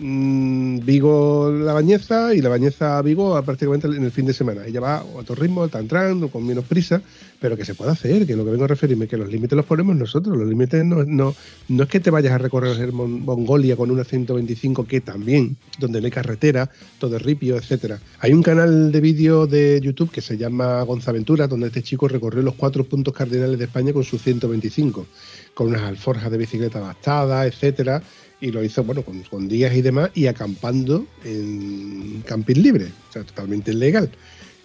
[0.00, 4.64] Mm, Vigo la Bañeza y la Bañeza Vigo prácticamente en el fin de semana.
[4.64, 7.02] Ella va a otro ritmo, tan tran, con menos prisa,
[7.40, 9.66] pero que se puede hacer, que lo que vengo a referirme, que los límites los
[9.66, 10.36] ponemos nosotros.
[10.36, 11.34] Los límites no, no,
[11.66, 16.04] no es que te vayas a recorrer Mongolia con una 125, que también, donde no
[16.04, 17.98] hay carretera, todo es ripio, etcétera.
[18.20, 22.42] Hay un canal de vídeo de YouTube que se llama Gonzaventura, donde este chico recorrió
[22.42, 25.06] los cuatro puntos cardinales de España con su 125,
[25.54, 28.00] con unas alforjas de bicicleta adaptadas, etcétera
[28.40, 33.12] y lo hizo bueno con, con, días y demás y acampando en camping libre, o
[33.12, 34.10] sea, totalmente ilegal.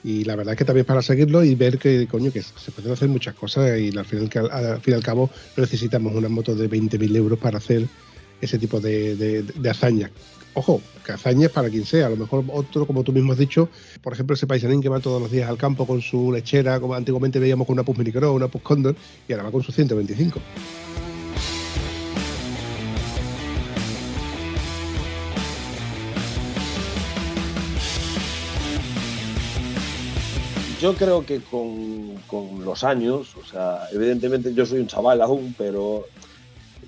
[0.04, 2.92] Y la verdad es que también para seguirlo y ver que coño que se pueden
[2.92, 6.70] hacer muchas cosas y al fin, al, fin y al cabo necesitamos una moto de
[6.70, 7.88] 20.000 euros para hacer
[8.42, 10.12] ese tipo de, de, hazañas.
[10.56, 13.70] Ojo, que hazañas para quien sea, a lo mejor otro, como tú mismo has dicho,
[14.02, 16.94] por ejemplo, ese paisanín que va todos los días al campo con su lechera, como
[16.94, 18.96] antiguamente veíamos con una Pus Minicro, una Pus Condor,
[19.28, 20.40] y ahora va con su 125.
[30.84, 36.04] Yo creo que con, los años, o sea, evidentemente yo soy un chaval aún, pero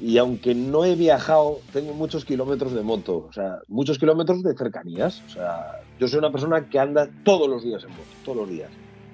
[0.01, 4.53] y aunque no he viajado, tengo muchos kilómetros de moto, o sea, muchos kilómetros de
[4.53, 5.23] cercanías.
[5.27, 8.49] O sea, yo soy una persona que anda todos los días en moto, todos los
[8.49, 8.69] días.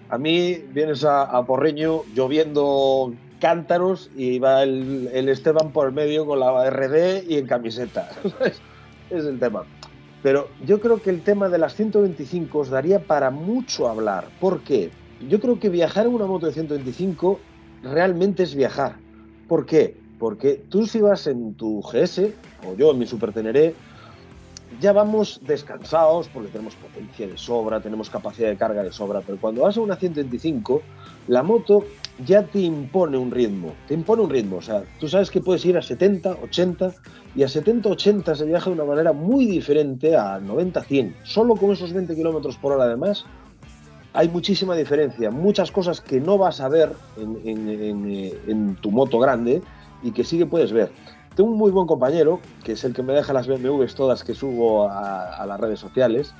[0.09, 6.39] A mí vienes a, Porreño lloviendo cántaros y va el, Esteban por el medio con
[6.39, 8.09] la RD y en camiseta.
[9.11, 9.63] es el tema.
[10.23, 14.29] Pero yo creo que el tema de las 125 os daría para mucho hablar.
[14.39, 14.91] ¿Por qué?
[15.27, 17.39] Yo creo que viajar en una moto de 125
[17.83, 18.97] realmente es viajar.
[19.47, 19.97] ¿Por qué?
[20.19, 22.31] Porque tú si vas en tu GS,
[22.67, 23.73] o yo en mi Super Teneré,
[24.79, 29.37] ya vamos descansados porque tenemos potencia de sobra, tenemos capacidad de carga de sobra, pero
[29.39, 30.81] cuando vas a una 125,
[31.27, 31.83] la moto
[32.25, 35.65] ya te impone un ritmo, te impone un ritmo, o sea, tú sabes que puedes
[35.65, 36.93] ir a 70, 80
[37.35, 41.55] y a 70, 80 se viaja de una manera muy diferente a 90, 100, solo
[41.55, 43.25] con esos 20 kilómetros por hora además.
[44.13, 47.65] Hay muchísima diferencia, muchas cosas que no vas a ver en,
[48.47, 49.61] en tu moto grande
[50.03, 50.91] y que sí que puedes ver.
[51.35, 54.33] Tengo un muy buen compañero, que es el que me deja las BMWs todas que
[54.33, 56.33] subo a, las redes sociales,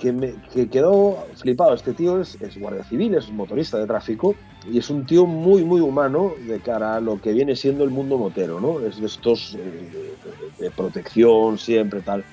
[0.00, 0.34] que, me,
[0.68, 1.74] quedó flipado.
[1.74, 4.34] Este tío es, guardia civil, es motorista de tráfico
[4.70, 7.90] y es un tío muy, muy humano de cara a lo que viene siendo el
[7.90, 8.80] mundo motero, ¿no?
[8.80, 10.14] Es de estos eh,
[10.58, 12.24] de protección siempre, tal.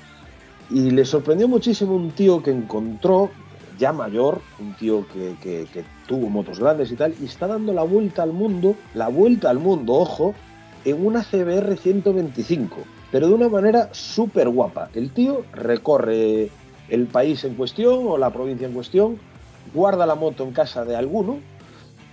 [0.69, 3.29] Y le sorprendió muchísimo un tío que encontró,
[3.77, 7.83] ya mayor, un tío que, que tuvo motos grandes y tal, y está dando la
[7.83, 10.33] vuelta al mundo, la vuelta al mundo, ojo,
[10.83, 12.77] en una CBR 125,
[13.11, 14.89] pero de una manera súper guapa.
[14.93, 16.49] El tío recorre
[16.89, 19.19] el país en cuestión o la provincia en cuestión,
[19.73, 21.39] guarda la moto en casa de alguno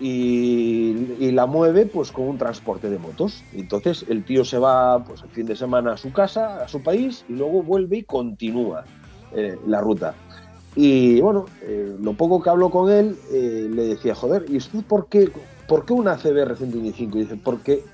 [0.01, 3.43] y, la mueve pues con un transporte de motos.
[3.55, 6.83] Entonces el tío se va pues el fin de semana a su casa, a su
[6.83, 8.85] país y luego vuelve y continúa
[9.33, 10.15] eh, la ruta.
[10.75, 14.83] Y bueno, eh, lo poco que hablo con él, eh, le decía, joder, ¿y usted
[14.85, 15.31] por qué,
[15.69, 17.19] por qué una CBR 125?
[17.19, 17.85] Y dice, porque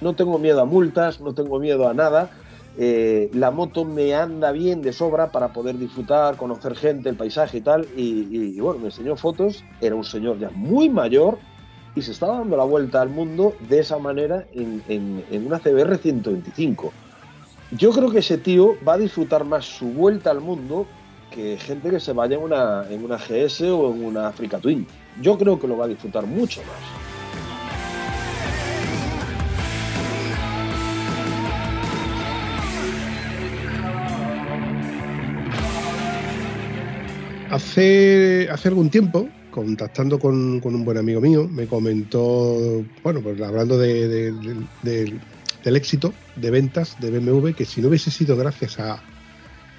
[0.00, 2.30] no tengo miedo a multas, no tengo miedo a nada.
[2.80, 7.58] Eh, la moto me anda bien de sobra para poder disfrutar, conocer gente, el paisaje
[7.58, 7.88] y tal.
[7.96, 9.64] Y, bueno, me enseñó fotos.
[9.80, 11.38] Era un señor ya muy mayor
[11.96, 16.92] y se estaba dando la vuelta al mundo de esa manera en, una CBR 125.
[17.72, 20.86] Yo creo que ese tío va a disfrutar más su vuelta al mundo
[21.32, 24.86] que gente que se vaya en una, en una GS o en una Africa Twin.
[25.20, 26.97] Yo creo que lo va a disfrutar mucho más.
[37.50, 43.78] Hace, hace algún tiempo, contactando con, un buen amigo mío, me comentó, bueno, pues hablando
[43.78, 45.18] del
[45.64, 49.02] éxito de ventas de BMW, que si no hubiese sido gracias a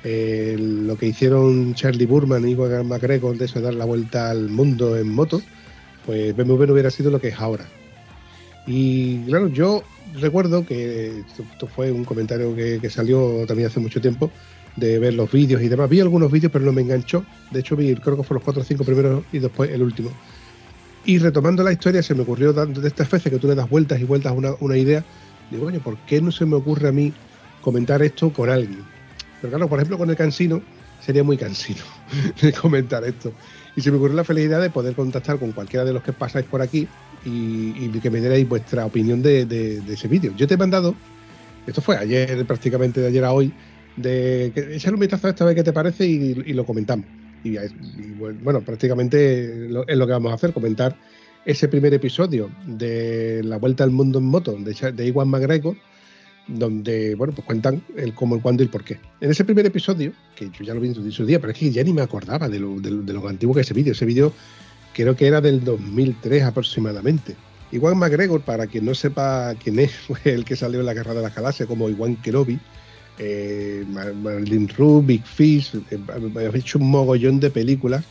[0.03, 4.31] eh, lo que hicieron Charlie Burman y Iwan McGregor de eso de dar la vuelta
[4.31, 5.39] al mundo en moto,
[6.07, 7.65] pues BMW no hubiera sido lo que es ahora.
[8.65, 9.83] Y claro, yo
[10.15, 14.31] recuerdo que esto, fue un comentario que salió también hace mucho tiempo,
[14.75, 15.89] de ver los vídeos y demás.
[15.89, 17.25] Vi algunos vídeos, pero no me enganchó.
[17.51, 20.11] De hecho, vi, creo que fueron los cuatro o cinco primeros y después el último.
[21.05, 23.99] Y retomando la historia, se me ocurrió de estas veces que tú le das vueltas
[23.99, 25.03] y vueltas una, una idea.
[25.49, 27.13] Digo, coño, ¿por qué no se me ocurre a mí
[27.61, 28.83] comentar esto con alguien?
[29.41, 30.61] Pero claro, por ejemplo, con el cansino,
[31.03, 31.81] sería muy cansino
[32.61, 33.33] comentar esto.
[33.75, 36.45] Y se me ocurrió la felicidad de poder contactar con cualquiera de los que pasáis
[36.45, 36.87] por aquí
[37.25, 40.33] y, que me dierais vuestra opinión de, de ese vídeo.
[40.35, 40.95] Yo te he mandado,
[41.65, 43.53] esto fue ayer, prácticamente de ayer a hoy,
[44.01, 47.05] de que echar un vistazo a esta vez qué te parece y, lo comentamos.
[47.43, 47.57] Y,
[48.19, 50.95] bueno, prácticamente es lo que vamos a hacer, comentar
[51.45, 55.75] ese primer episodio de La Vuelta al Mundo en Moto de, de Iwan McGregor,
[56.47, 58.99] donde, bueno, pues cuentan el cómo, el cuándo y el por qué.
[59.21, 61.71] En ese primer episodio, que yo ya lo vi en su día, pero es que
[61.71, 63.93] ya ni me acordaba de lo, de, lo antiguo que es ese vídeo.
[63.93, 64.33] Ese vídeo
[64.93, 67.35] creo que era del 2003 aproximadamente.
[67.71, 71.13] Iwan McGregor, para quien no sepa quién es, fue el que salió en la Guerra
[71.13, 72.59] de las Galaxias como Iwan Kerobi,
[73.19, 75.99] eh, Marilyn Rue, Big Fish, eh,
[76.53, 78.03] he hecho un mogollón de películas.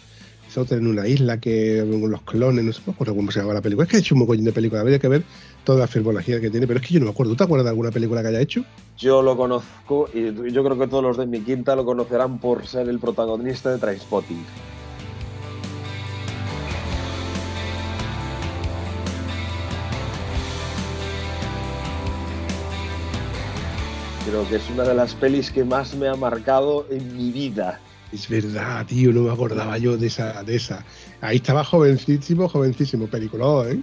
[0.47, 3.85] Hizo en una isla que los clones, no sé cómo se llama la película.
[3.85, 5.23] Es que ha hecho un mogollón de películas, habría que ver
[5.65, 7.33] toda la filmología que tiene, pero es que yo no me acuerdo.
[7.33, 8.65] ¿Tú te acuerdas de alguna película que haya hecho?
[8.97, 12.67] Yo lo conozco y yo creo que todos los de mi quinta lo conocerán por
[12.67, 14.45] ser el protagonista de Trainspotting.
[24.29, 27.81] Creo que es una de las pelis que más me ha marcado en mi vida.
[28.13, 30.85] Es verdad, tío, no me acordaba yo de esa, de esa.
[31.23, 33.81] Ahí estaba jovencísimo, jovencísimo, película, ¿eh?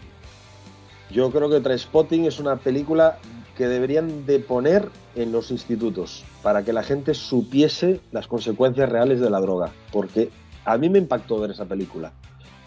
[1.10, 3.18] Yo creo que Trainspotting es una película
[3.58, 9.20] que deberían de poner en los institutos para que la gente supiese las consecuencias reales
[9.20, 10.30] de la droga, porque
[10.64, 12.12] a mí me impactó ver esa película.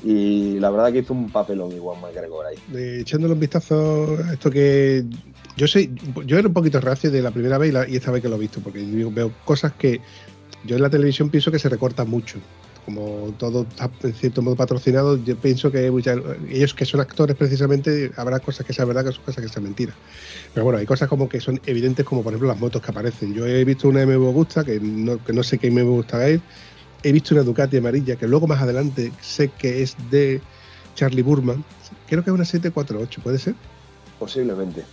[0.02, 2.56] Y la verdad que hizo un papelón igual McGregor ahí.
[3.00, 5.04] echándole un vistazo a esto que
[5.58, 5.90] yo sé,
[6.24, 8.38] yo era un poquito reacio de la primera vez y, esta vez que lo he
[8.38, 8.80] visto, porque
[9.10, 10.00] veo cosas que
[10.64, 12.38] yo en la televisión pienso que se recortan mucho.
[12.84, 15.86] como todo está en cierto modo patrocinado, yo pienso que
[16.48, 19.64] ellos que son actores precisamente, habrá cosas que sean verdad, que son cosas que sean
[19.64, 19.96] mentiras.
[20.54, 23.34] Pero bueno, hay cosas como que son evidentes, como por ejemplo las motos que aparecen.
[23.34, 26.40] Yo he visto una MV Gusta, que no, que no sé qué MV Gusta es,
[27.02, 30.40] he visto una Ducati amarilla, que luego más adelante sé que es de
[30.94, 31.64] Charlie Burman,
[32.06, 33.54] creo que es una 748, ¿puede ser?
[34.18, 34.84] Posiblemente.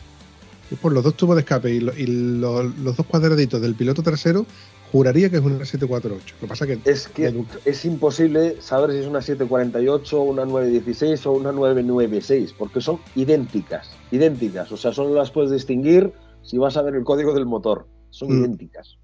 [0.82, 4.45] Por los dos tubos de escape y, los, dos cuadraditos del piloto trasero,
[4.91, 6.36] juraría que es una 748.
[6.36, 7.34] Lo que pasa que es que
[7.66, 13.89] es imposible saber si es una 748, una 916 o una 996, porque son idénticas,
[14.11, 14.72] idénticas.
[14.72, 17.88] O sea, solo las puedes distinguir si vas a ver el código del motor.
[18.09, 18.39] Son mm.
[18.39, 18.97] idénticas.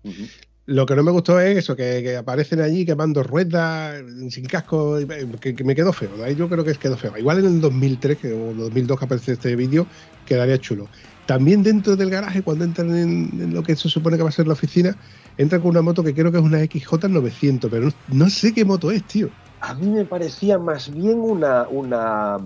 [0.67, 4.97] Lo que no me gustó es eso, que, aparecen allí quemando ruedas, sin casco,
[5.39, 6.11] que, me quedó feo.
[6.23, 7.17] Ahí yo creo que quedó feo.
[7.17, 9.87] Igual en el 2003 que, o 2002 que aparece este vídeo,
[10.25, 10.87] quedaría chulo.
[11.31, 14.47] También dentro del garaje, cuando entran en, lo que se supone que va a ser
[14.47, 14.97] la oficina,
[15.37, 18.91] entran con una moto que creo que es una XJ900, pero no, sé qué moto
[18.91, 19.29] es, tío.
[19.61, 21.69] A mí me parecía más bien una.
[21.69, 22.37] Una.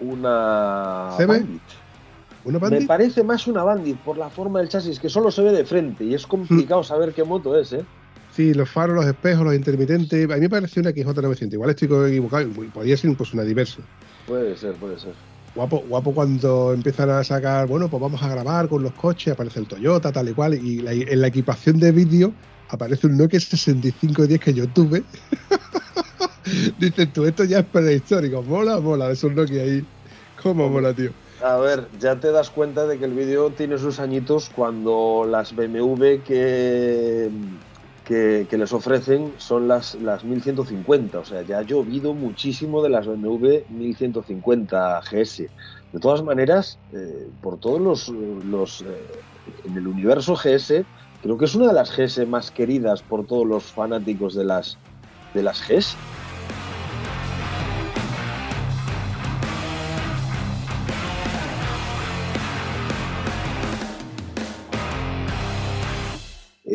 [0.00, 1.10] Una.
[2.68, 5.64] Me parece más una Bandit por la forma del chasis, que solo se ve de
[5.64, 6.84] frente y es complicado mm.
[6.84, 7.84] saber qué moto es, ¿eh?
[8.32, 10.28] Sí, los faros, los espejos, los intermitentes.
[10.32, 11.52] A mí me pareció una XJ900.
[11.52, 13.82] Igual estoy equivocado, podría ser pues una diversa.
[14.26, 15.14] Puede ser, puede ser.
[15.54, 19.60] Guapo, guapo cuando empiezan a sacar, bueno, pues vamos a grabar con los coches, aparece
[19.60, 22.32] el Toyota, tal y cual, y en la equipación de vídeo
[22.70, 25.04] aparece un Nokia 6510 que yo tuve.
[26.78, 29.86] Dices tú, esto ya es prehistórico, mola, mola, esos Nokia ahí.
[30.42, 31.10] ¿Cómo mola, tío?
[31.42, 35.54] A ver, ya te das cuenta de que el vídeo tiene sus añitos cuando las
[35.54, 37.30] BMW que,
[38.04, 41.18] que, les ofrecen son las, las 1150.
[41.18, 45.48] O sea, ya ha llovido muchísimo de las BMW 1150 GS.
[45.92, 48.86] De todas maneras, eh, por todos los, los eh,
[49.64, 50.84] en el universo GS,
[51.22, 54.76] creo que es una de las GS más queridas por todos los fanáticos de las,
[55.32, 55.96] de las GS.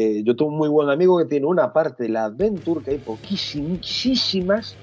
[0.02, 2.92] Eh, yo tengo un muy buen amigo que tiene una parte de la Adventure, que
[2.92, 4.78] hay poquísimas,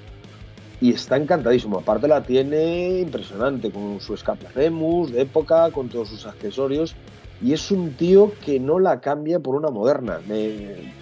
[0.79, 1.79] y está encantadísimo.
[1.79, 6.95] Aparte la tiene impresionante, con su escaparemus de época, con todos sus accesorios,
[7.41, 10.21] y es un tío que no la cambia por una moderna.
[10.29, 10.93] Me,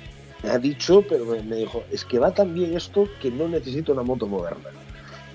[0.49, 4.05] ha dicho, pero me, dijo, es que va tan bien esto que no necesito una
[4.05, 4.69] moto moderna.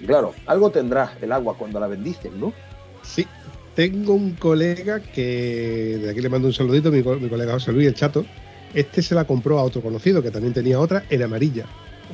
[0.02, 2.54] Y claro, algo tendrá el agua cuando la bendicen, ¿no?
[3.04, 3.28] Sí,
[3.76, 7.96] tengo un colega que, de aquí le mando un saludito, mi colega José Luis, el
[7.96, 8.24] chato,
[8.74, 11.66] este se la compró a otro conocido que también tenía otra en amarilla.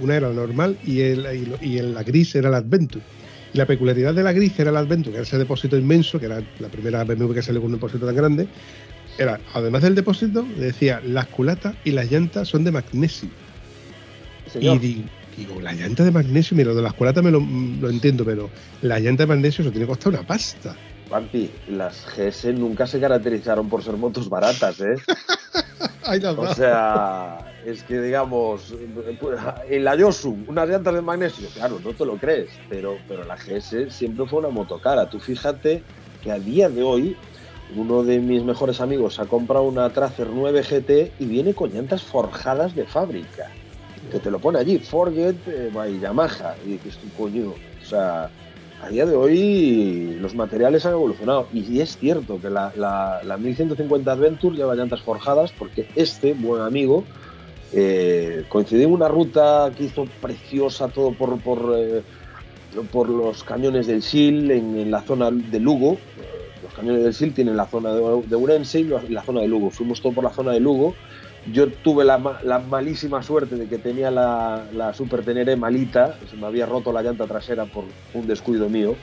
[0.02, 3.04] Una era la normal y, el, y, la gris era la Adventure.
[3.54, 6.26] Y la peculiaridad de la gris era la Adventure, que era ese depósito inmenso, que
[6.26, 8.48] era la primera BMW que salió con un depósito tan grande.
[9.18, 13.30] Era, además del depósito, decía, las culatas y las llantas son de magnesio.
[14.60, 15.06] Y
[15.38, 18.50] digo, la llanta de magnesio, mira, lo de las culatas me lo, lo entiendo, pero
[18.82, 20.76] la llanta de magnesio eso tiene que costar una pasta.
[21.10, 24.96] Pampi, las GS nunca se caracterizaron por ser motos baratas, ¿eh?
[26.38, 28.74] o sea, es que digamos,
[29.70, 33.36] en la Yosu, unas llantas de magnesio, claro, no te lo crees, pero, pero la
[33.36, 35.10] GS siempre fue una moto cara.
[35.10, 35.84] Tú fíjate
[36.24, 37.16] que a día de hoy,
[37.76, 42.04] uno de mis mejores amigos ha comprado una Tracer 9 GT y viene con llantas
[42.04, 43.50] forjadas de fábrica.
[44.12, 46.56] Que te lo pone allí, Forget eh, by Yamaha.
[46.64, 48.30] Y dices coño, o sea,
[48.82, 54.12] a día de hoy los materiales han evolucionado y es cierto que la, la, 1150
[54.12, 57.04] Adventure lleva llantas forjadas porque este buen amigo
[57.74, 62.04] eh, coincidió en una ruta que hizo preciosa todo por, por, eh,
[62.94, 65.98] los cañones del Sil en, la zona de Lugo.
[66.62, 69.72] Los cañones del Sil tienen la zona de, de Urense y la zona de Lugo.
[69.72, 70.94] Fuimos todo por la zona de Lugo
[71.52, 76.48] yo tuve la, malísima suerte de que tenía la, la Super Tenere malita, se me
[76.48, 78.96] había roto la llanta trasera por un descuido mío,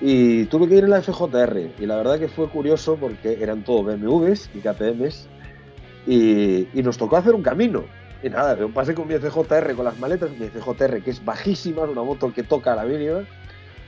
[0.00, 1.70] y tuve que ir en la FJR.
[1.78, 5.28] Y la verdad que fue curioso porque eran todo BMWs y KTMs,
[6.06, 7.84] y, nos tocó hacer un camino.
[8.22, 11.84] Y nada, yo pasé con mi FJR, con las maletas, mi FJR que es bajísima,
[11.84, 13.24] es una moto que toca a la mínima,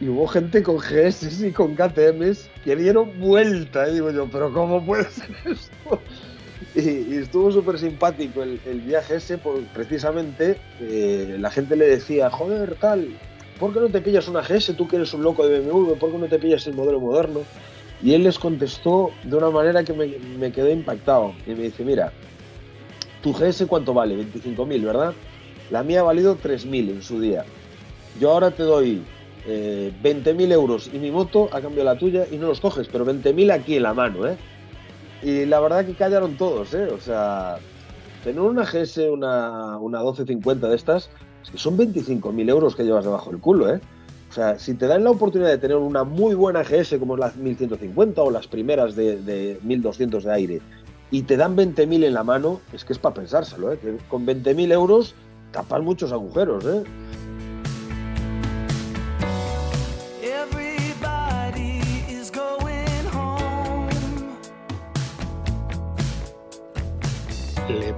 [0.00, 3.88] y hubo gente con GS y con KTMs que dieron vuelta.
[3.88, 6.00] Y digo yo, pero ¿cómo puede ser esto?
[6.78, 12.76] Y, estuvo súper simpático el, viaje ese, porque precisamente eh, la gente le decía, joder,
[12.76, 13.08] tal,
[13.58, 14.76] ¿por qué no te pillas una GS?
[14.76, 17.40] Tú que eres un loco de BMW, ¿por qué no te pillas el modelo moderno?
[18.00, 21.34] Y él les contestó de una manera que me, quedé impactado.
[21.48, 22.12] Y me dice, mira,
[23.22, 24.14] tu GS cuánto vale?
[24.16, 25.14] 25.000, ¿verdad?
[25.72, 27.44] La mía ha valido 3.000 en su día.
[28.20, 29.02] Yo ahora te doy
[29.48, 32.86] eh, 20.000 euros y mi moto a cambio de la tuya y no los coges,
[32.86, 34.36] pero 20.000 aquí en la mano, ¿eh?
[35.22, 36.86] Y la verdad que callaron todos, ¿eh?
[36.86, 37.58] O sea,
[38.22, 41.10] tener una GS, una, una 1250 de estas,
[41.42, 43.80] Es que son 25.000 euros que llevas debajo del culo, ¿eh?
[44.30, 47.20] O sea, si te dan la oportunidad de tener una muy buena GS como es
[47.20, 50.60] la 1150 o las primeras de, de 1200 de aire
[51.10, 53.78] y te dan 20.000 en la mano, es que es para pensárselo, ¿eh?
[53.78, 55.14] que con 20.000 euros
[55.52, 56.64] tapan muchos agujeros.
[56.66, 56.84] ¿eh?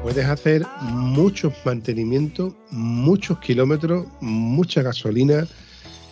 [0.03, 5.47] Puedes hacer muchos mantenimientos, muchos kilómetros, mucha gasolina,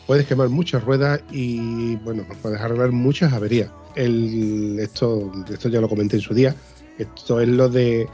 [0.06, 3.70] puedes quemar muchas ruedas y bueno, pues puedes arreglar muchas averías.
[3.94, 6.54] Esto, esto ya lo comenté en su día.
[6.98, 8.08] Esto es lo de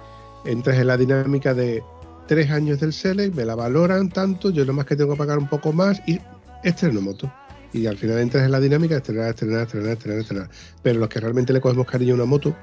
[0.44, 1.82] entras en la dinámica de
[2.26, 5.48] tres años del Select, me la valoran tanto, yo nomás que tengo que pagar un
[5.48, 6.18] poco más y
[6.62, 7.32] estreno moto.
[7.72, 10.48] Y al final entras en la dinámica de estrenar, estrenar, estrenar, estrenar, estrenar.
[10.82, 12.54] Pero los que realmente le cogemos cariño a una moto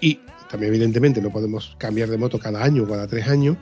[0.00, 0.20] y
[0.52, 3.56] también evidentemente no podemos cambiar de moto cada año o cada tres años,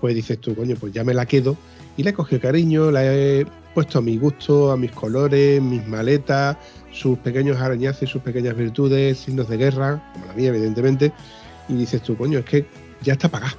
[0.00, 1.56] pues dices tú, coño, pues ya me la quedo
[1.96, 5.84] y le he cogido cariño, la he puesto a mi gusto, a mis colores, mis
[5.88, 6.56] maletas,
[6.92, 11.12] sus pequeños arañazos y sus pequeñas virtudes, signos de guerra, como la mía evidentemente,
[11.68, 12.64] y dices tú, coño, es que
[13.02, 13.56] ya está pagado,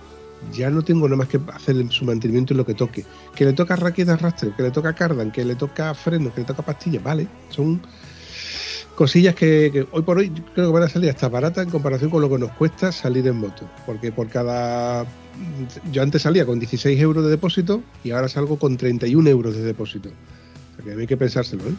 [0.53, 3.03] ya no tengo nada más que hacer su mantenimiento en lo que toque.
[3.36, 6.47] Que le toca raqueta arrastre, que le toca cardan, que le toca freno, que le
[6.47, 7.82] toca pastillas, vale, son
[8.95, 12.21] cosillas que, hoy por hoy creo que van a salir hasta baratas en comparación con
[12.21, 13.69] lo que nos cuesta salir en moto.
[13.86, 15.05] Porque por cada.
[15.91, 19.63] Yo antes salía con 16 euros de depósito y ahora salgo con 31 euros de
[19.63, 20.09] depósito.
[20.09, 21.73] O sea que hay que pensárselo, ¿eh?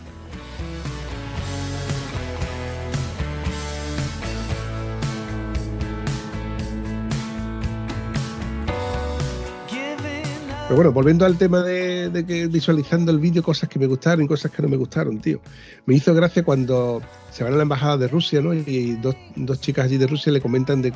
[10.72, 14.26] Pero bueno, volviendo al tema de, que visualizando el vídeo, cosas que me gustaron y
[14.26, 15.38] cosas que no me gustaron, tío.
[15.84, 18.54] Me hizo gracia cuando se van a la embajada de Rusia, ¿no?
[18.54, 20.90] Y dos, dos chicas allí de Rusia le comentan de,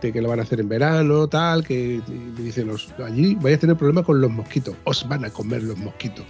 [0.00, 2.00] que lo van a hacer en verano, tal, que
[2.38, 5.76] dicen, los, allí vais a tener problemas con los mosquitos, os van a comer los
[5.76, 6.24] mosquitos.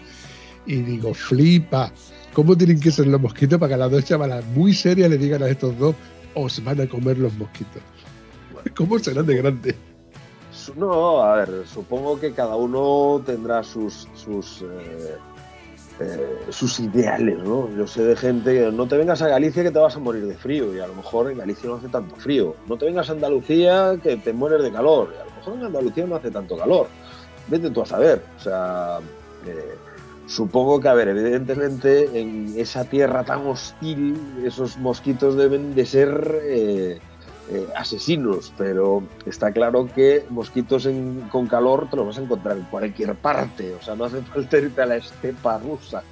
[0.67, 1.93] Y digo, flipa,
[2.33, 5.45] ¿cómo tienen que ser los mosquitos para que las dos chavalas muy serias le digan
[5.45, 5.95] a estos dos,
[6.35, 7.81] os van a comer los mosquitos?
[8.77, 9.77] ¿Cómo serán de grandes?
[10.77, 15.17] No, a ver, supongo que cada uno tendrá sus sus eh,
[16.01, 17.69] eh, sus ideales, ¿no?
[17.77, 20.27] Yo sé de gente que no te vengas a Galicia que te vas a morir
[20.27, 22.55] de frío y a lo mejor en Galicia no hace tanto frío.
[22.69, 25.65] No te vengas a Andalucía que te mueres de calor y a lo mejor en
[25.65, 26.87] Andalucía no hace tanto calor.
[27.49, 28.23] Vete tú a saber.
[28.39, 28.99] O sea,
[29.45, 29.75] eh,
[30.27, 37.01] supongo que, a ver, evidentemente en esa tierra tan hostil esos mosquitos deben de ser
[37.77, 40.89] asesinos, pero está claro que mosquitos
[41.31, 44.59] con calor te los vas a encontrar en cualquier parte, o sea, no hace falta
[44.59, 46.03] irte a la estepa rusa.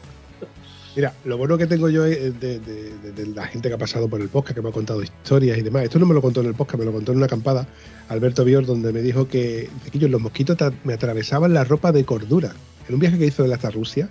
[0.97, 4.55] Mira, lo bueno que tengo yo de, la gente que ha pasado por el podcast,
[4.55, 5.85] que me ha contado historias y demás.
[5.85, 7.69] Esto no me lo contó en el podcast, me lo contó en una acampada
[8.09, 12.55] Alberto Bior, donde me dijo que, los mosquitos me atravesaban la ropa de cordura.
[12.89, 14.09] En un viaje que hizo él hasta Rusia,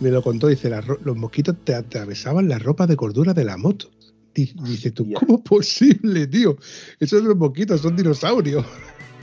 [0.00, 0.68] me lo contó, dice,
[1.04, 3.88] los mosquitos te atravesaban la ropa de cordura de la moto.
[4.36, 6.56] Dice tú, ¿cómo posible, tío?
[7.00, 8.66] Esos los mosquitos, son dinosaurios.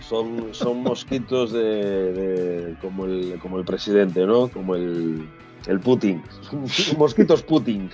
[0.07, 4.47] Son, son mosquitos de, como, el, como el presidente, ¿no?
[4.47, 5.27] Como el,
[5.67, 6.23] el Putin.
[6.41, 6.65] Son
[6.97, 7.89] mosquitos Putin.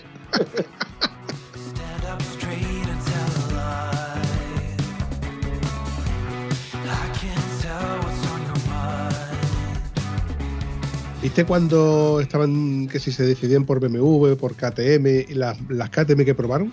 [11.21, 16.23] ¿Viste cuando estaban, que si se decidían por BMW, por KTM, y las, las KTM
[16.23, 16.71] que probaron?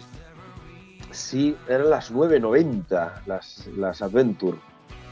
[1.16, 4.58] Sí, eran las 990, las, las Adventure.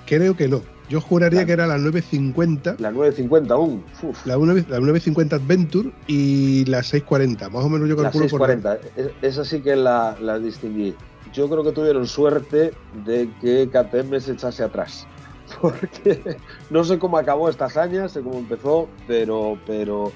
[0.06, 0.60] Creo que no.
[0.90, 2.76] Yo juraría que era la 950.
[2.78, 3.82] La 950 aún.
[4.26, 7.48] La, 950 Adventure y la 640.
[7.48, 8.78] Más o menos yo calculo la 640.
[9.22, 10.94] Esa sí que la, la distinguí.
[11.32, 12.72] Yo creo que tuvieron suerte
[13.06, 15.06] de que KTM se echase atrás.
[15.62, 16.36] Porque
[16.68, 20.12] no sé cómo acabó esta hazaña, sé cómo empezó, pero, pero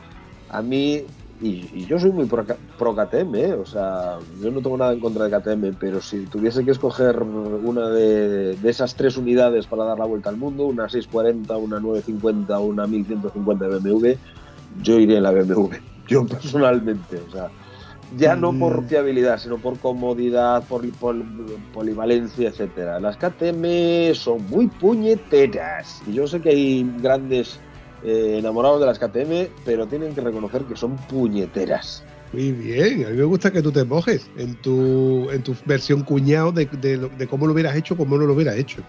[0.51, 1.07] a mí
[1.41, 3.53] y, yo soy muy pro, KTM, ¿eh?
[3.55, 7.22] o sea, yo no tengo nada en contra de KTM, pero si tuviese que escoger
[7.22, 12.59] una de, esas tres unidades para dar la vuelta al mundo, una 640, una 950,
[12.59, 14.09] una 1150 de BMW,
[14.82, 15.70] yo iría en la BMW,
[16.09, 17.51] yo personalmente, o sea,
[18.16, 18.89] ya no por mm.
[18.89, 21.16] fiabilidad, sino por comodidad, por, por
[21.72, 22.99] polivalencia, etcétera.
[23.01, 27.61] Las KTM son muy puñeteras y yo sé que hay grandes
[28.05, 32.05] eh, enamorados de las KTM, pero tienen que reconocer que son puñeteras.
[32.32, 36.03] Muy bien, a mí me gusta que tú te mojes en tu, en tu versión
[36.03, 38.82] cuñado de, de, cómo lo hubieras hecho, cómo no lo hubieras hecho.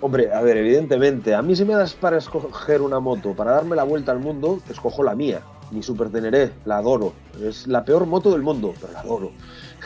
[0.00, 3.76] Hombre, a ver, evidentemente, a mí si me das para escoger una moto, para darme
[3.76, 7.12] la vuelta al mundo, escojo la mía, mi Super Teneré, la adoro.
[7.44, 9.30] Es la peor moto del mundo, pero la adoro.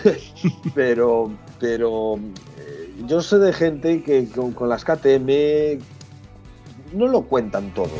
[0.75, 2.17] pero, pero
[2.59, 5.81] eh, yo sé de gente que con, con las KTM
[6.95, 7.91] no lo cuentan todo.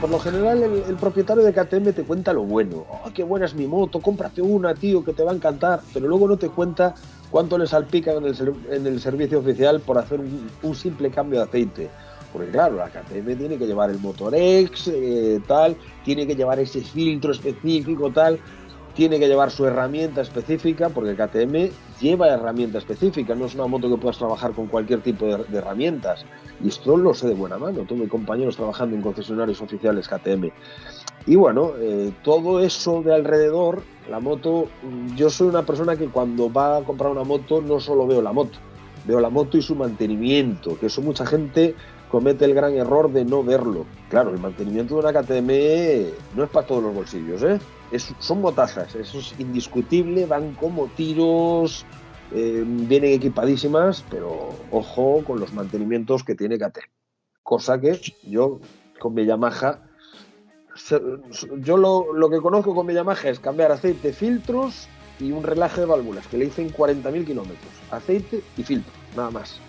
[0.00, 2.84] Por lo general el, propietario de KTM te cuenta lo bueno.
[2.88, 4.00] Oh, qué buena es mi moto!
[4.00, 5.80] Cómprate una, tío, que te va a encantar.
[5.92, 6.94] Pero luego no te cuenta
[7.30, 11.90] cuánto le salpican en el, servicio oficial por hacer un simple cambio de aceite
[12.34, 16.82] porque claro, la KTM tiene que llevar el Motorex, eh, tal, tiene que llevar ese
[16.82, 18.38] filtro específico, tal
[18.94, 21.70] tiene que llevar su herramienta específica, porque el KTM
[22.00, 26.24] lleva herramienta específica, no es una moto que puedas trabajar con cualquier tipo de, herramientas.
[26.62, 30.50] Y esto lo sé de buena mano, tengo compañeros trabajando en concesionarios oficiales KTM.
[31.26, 34.68] Y bueno, eh, todo eso de alrededor, la moto,
[35.16, 38.32] yo soy una persona que cuando va a comprar una moto no solo veo la
[38.32, 38.58] moto,
[39.06, 41.74] veo la moto y su mantenimiento, que eso mucha gente
[42.14, 43.86] comete el gran error de no verlo.
[44.08, 47.58] Claro, el mantenimiento de una KTM no es para todos los bolsillos, ¿eh?
[48.20, 51.84] son motazas, eso es indiscutible, van como tiros,
[52.32, 56.78] eh, vienen equipadísimas, pero ojo con los mantenimientos que tiene KT.
[57.42, 58.60] Cosa que yo
[59.00, 59.80] con mi Yamaha,
[61.58, 64.86] yo lo, que conozco con mi Yamaha es cambiar aceite, filtros
[65.18, 67.72] y un relaje de válvulas, que le hice en 40.000 kilómetros.
[67.90, 69.60] Aceite y filtro, nada más.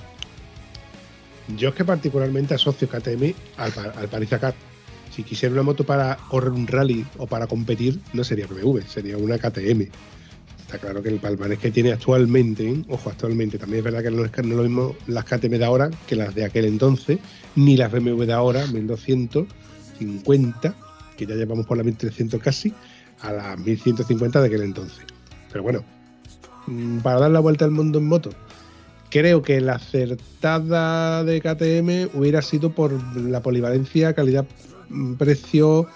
[1.58, 4.56] Yo es que particularmente asocio KTM al, al Paris Dakar
[5.16, 9.18] si quisiera una moto para correr un rally o para competir, no sería BMW, sería
[9.18, 9.88] una KTM.
[10.60, 14.26] Está claro que el palmarés que tiene actualmente, ojo, actualmente, también es verdad que no
[14.26, 17.20] es, lo mismo las KTM de ahora que las de aquel entonces,
[17.56, 20.76] ni las BMW de ahora, 1250,
[21.16, 22.74] que ya llevamos por la 1300 casi,
[23.22, 25.06] a las 1150 de aquel entonces.
[25.50, 25.86] Pero bueno,
[26.68, 28.32] mm, para dar la vuelta al mundo en moto,
[29.10, 34.46] creo que la acertada de KTM hubiera sido por la polivalencia, calidad
[35.18, 35.88] precio,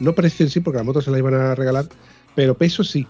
[0.00, 1.86] no precio en sí, porque la moto se la iban a regalar,
[2.34, 3.06] pero peso sí.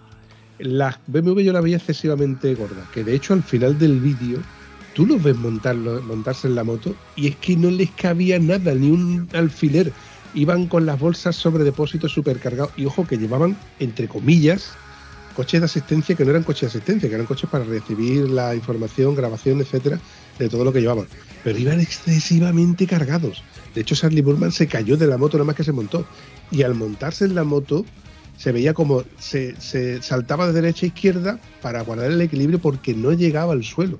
[0.59, 4.38] La BMW yo la veía excesivamente gorda, que de hecho al final del vídeo
[4.95, 8.90] tú los ves montarse en la moto y es que no les cabía nada, ni
[8.90, 9.93] un alfiler.
[10.34, 14.72] Iban con las bolsas sobre depósito supercargados y ojo que llevaban, entre comillas,
[15.32, 18.54] coches de asistencia que no eran coches de asistencia, que eran coches para recibir la
[18.54, 19.98] información, grabación, etcétera,
[20.38, 21.06] de todo lo que llevaban.
[21.44, 23.42] Pero iban excesivamente cargados.
[23.74, 26.06] De hecho, Sandy Burman se cayó de la moto nada más que se montó.
[26.50, 27.84] Y al montarse en la moto,
[28.36, 29.54] se veía como se,
[30.02, 33.98] saltaba de derecha a izquierda para guardar el equilibrio porque no llegaba al suelo.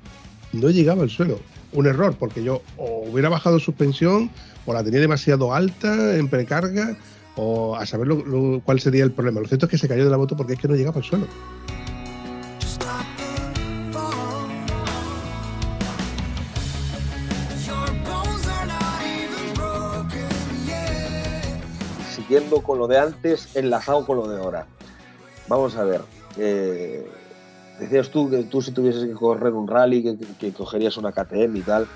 [0.53, 1.41] No llegaba al suelo.
[1.73, 4.31] Un error, porque yo o hubiera bajado suspensión,
[4.67, 6.97] o la tenía demasiado alta en precarga,
[7.37, 8.09] o a saber
[8.65, 9.41] cuál sería el problema.
[9.41, 11.05] Lo cierto es que se cayó de la moto porque es que no llegaba al
[11.05, 11.27] suelo.
[22.63, 24.67] con lo de antes, enlazado con lo de ahora.
[25.49, 26.01] Vamos a ver.
[26.39, 27.07] Eh,
[27.79, 31.63] decías tú que tú si tuvieses que correr un rally, que, cogerías una KTM y
[31.63, 31.87] tal.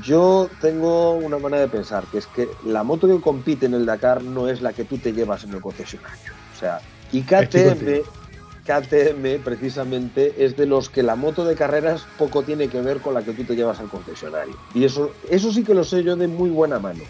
[0.00, 3.84] Yo tengo una manera de pensar, que es que la moto que compite en el
[3.84, 6.32] Dakar no es la que tú te llevas en el concesionario.
[6.52, 6.80] O sea,
[7.12, 8.02] y KTM,
[8.64, 13.12] KTM precisamente es de los que la moto de carreras poco tiene que ver con
[13.12, 14.54] la que tú te llevas al concesionario.
[14.74, 17.02] Y eso, eso sí que lo sé yo de muy buena mano.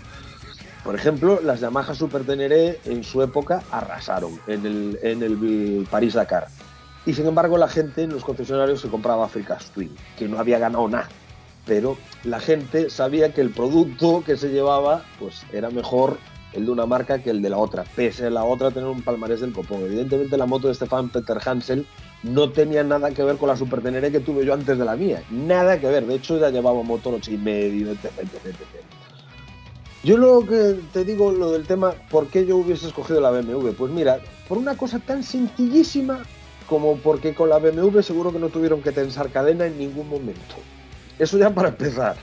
[0.83, 6.49] Por ejemplo, las Yamaha Super Teneré en su época arrasaron en el, en el París-Dakar.
[7.07, 10.59] Y sin embargo, la gente en los concesionarios se compraba Africa Twin, que no había
[10.59, 11.09] ganado nada.
[11.66, 16.18] Pero la gente sabía que el producto que se llevaba pues era mejor
[16.52, 19.02] el de una marca que el de la otra, pese a la otra tener un
[19.02, 19.82] palmarés del copón.
[19.82, 21.86] Evidentemente la moto de Stefan Peter Hansel
[22.22, 24.96] no tenía nada que ver con la Super Teneré que tuve yo antes de la
[24.96, 25.22] mía.
[25.30, 26.06] Nada que ver.
[26.06, 28.56] De hecho, ya llevaba motor 8,5, etc, etc, etc.
[30.04, 33.70] Yo lo que te digo, lo del tema, ¿por qué yo hubiese escogido la BMW?
[33.70, 36.22] Pues mira, por una cosa tan sencillísima
[36.68, 40.56] como porque con la BMW seguro que no tuvieron que tensar cadena en ningún momento.
[41.23, 42.16] Eso ya para empezar.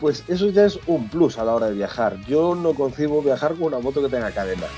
[0.00, 2.16] pues eso ya es un plus a la hora de viajar.
[2.24, 4.68] Yo no concibo viajar con una moto que tenga cadena.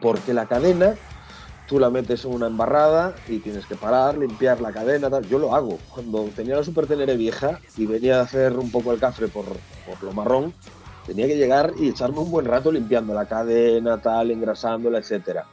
[0.00, 0.94] Porque la cadena
[1.66, 5.26] tú la metes en una embarrada y tienes que parar, limpiar la cadena, tal.
[5.26, 5.78] Yo lo hago.
[5.92, 9.46] Cuando tenía la Super Tenere vieja y venía a hacer un poco el cafre por,
[10.00, 10.54] lo marrón,
[11.06, 15.46] tenía que llegar y echarme un buen rato limpiando la cadena, tal, engrasándola, etcétera.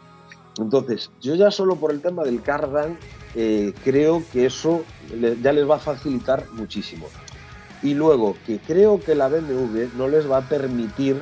[0.58, 2.98] Entonces, yo ya solo por el tema del cardan,
[3.36, 4.84] eh, creo que eso
[5.42, 7.08] ya les va a facilitar muchísimo.
[7.82, 11.22] Y luego, que creo que la BMW no les va a permitir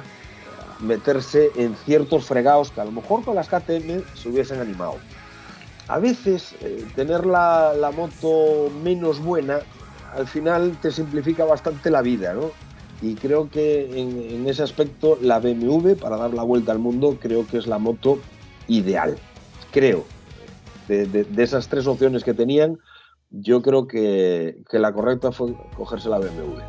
[0.81, 4.95] meterse en ciertos fregados que a lo mejor con las KTM se hubiesen animado.
[5.87, 9.59] A veces eh, tener la, moto menos buena
[10.15, 12.51] al final te simplifica bastante la vida, ¿no?
[13.01, 17.47] Y creo que en, ese aspecto la BMW, para dar la vuelta al mundo, creo
[17.47, 18.19] que es la moto
[18.67, 19.17] ideal.
[19.71, 20.05] Creo.
[20.87, 22.77] de, esas tres opciones que tenían,
[23.31, 26.59] yo creo que, la correcta fue cogerse la BMW.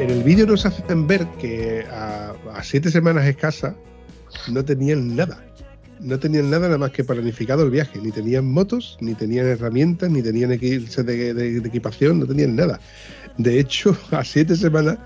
[0.00, 2.32] en el vídeo nos hacen ver que a,
[2.62, 3.74] siete semanas escasas
[4.48, 5.44] no tenían nada.
[6.00, 7.98] No tenían nada nada más que planificado el viaje.
[8.02, 12.80] Ni tenían motos, ni tenían herramientas, ni tenían de equipación, no tenían nada.
[13.36, 14.98] De hecho, a siete semanas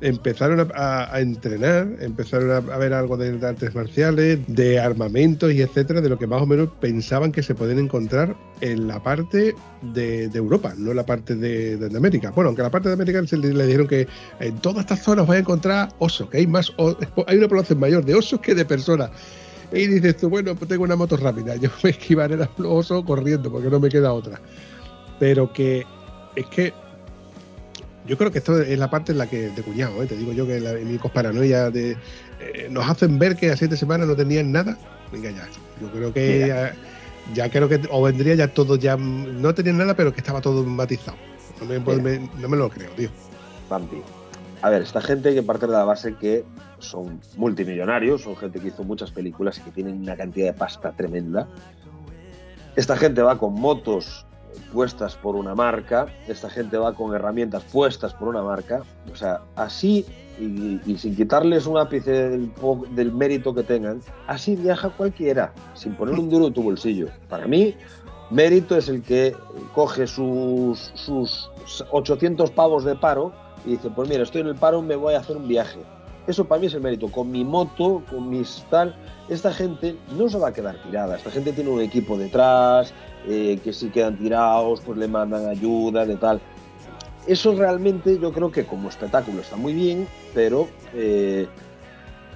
[0.00, 6.08] empezaron a, entrenar, empezaron a, ver algo de, artes marciales, de armamentos y etcétera, de
[6.08, 9.54] lo que más o menos pensaban que se podían encontrar en la parte
[9.94, 12.30] de, Europa, no la parte de, América.
[12.30, 14.06] Bueno, aunque la parte de América se le, dijeron que
[14.40, 16.72] en todas estas zonas vais a encontrar osos, que hay más,
[17.26, 19.10] hay una población mayor de osos que de personas.
[19.72, 23.04] Y dices tú, bueno, pues tengo una moto rápida, yo me esquivaré a los osos
[23.04, 24.40] corriendo porque no me queda otra.
[25.18, 25.86] Pero que
[26.34, 26.72] es que
[28.06, 30.06] yo creo que esto es la parte en la que de cuñado, ¿eh?
[30.06, 31.92] te digo yo que la, mi paranoia de
[32.40, 34.78] eh, nos hacen ver que a siete semanas no tenían nada.
[35.10, 35.48] Venga ya,
[35.80, 36.72] yo creo que
[37.34, 40.62] ya, creo que o vendría ya todo ya no tenían nada, pero que estaba todo
[40.62, 41.16] matizado.
[41.60, 43.08] No me, no me lo creo, tío.
[43.68, 43.96] Vampi.
[44.62, 46.44] A ver, esta gente que parte de la base que
[46.78, 50.92] son multimillonarios, son gente que hizo muchas películas y que tienen una cantidad de pasta
[50.92, 51.48] tremenda.
[52.76, 54.26] Esta gente va con motos
[54.72, 59.40] puestas por una marca, esta gente va con herramientas puestas por una marca, o sea,
[59.54, 60.04] así
[60.38, 62.38] y, sin quitarles un ápice
[62.90, 67.08] del, mérito que tengan, así viaja cualquiera, sin poner un duro en tu bolsillo.
[67.28, 67.74] Para mí,
[68.30, 69.34] mérito es el que
[69.74, 71.50] coge sus, sus
[71.90, 73.32] 800 pavos de paro
[73.64, 75.80] y dice, pues mira, estoy en el paro, me voy a hacer un viaje.
[76.26, 77.08] Eso para mí es el mérito.
[77.08, 78.94] Con mi moto, con mis tal,
[79.28, 81.16] esta gente no se va a quedar tirada.
[81.16, 82.92] Esta gente tiene un equipo detrás,
[83.28, 86.40] eh, que si quedan tirados, pues le mandan ayuda, de tal.
[87.26, 91.48] Eso realmente yo creo que como espectáculo está muy bien, pero eh,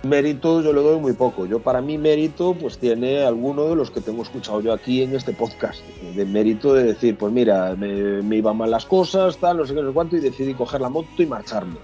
[0.03, 1.47] mérito yo le doy muy poco.
[1.47, 5.15] Yo para mí mérito pues tiene alguno de los que tengo escuchado yo aquí en
[5.15, 5.81] este podcast.
[6.15, 9.75] De mérito de decir, pues mira, me, me iban mal las cosas, tal, no sé
[9.75, 11.77] qué, no sé cuánto, y decidí coger la moto y marcharme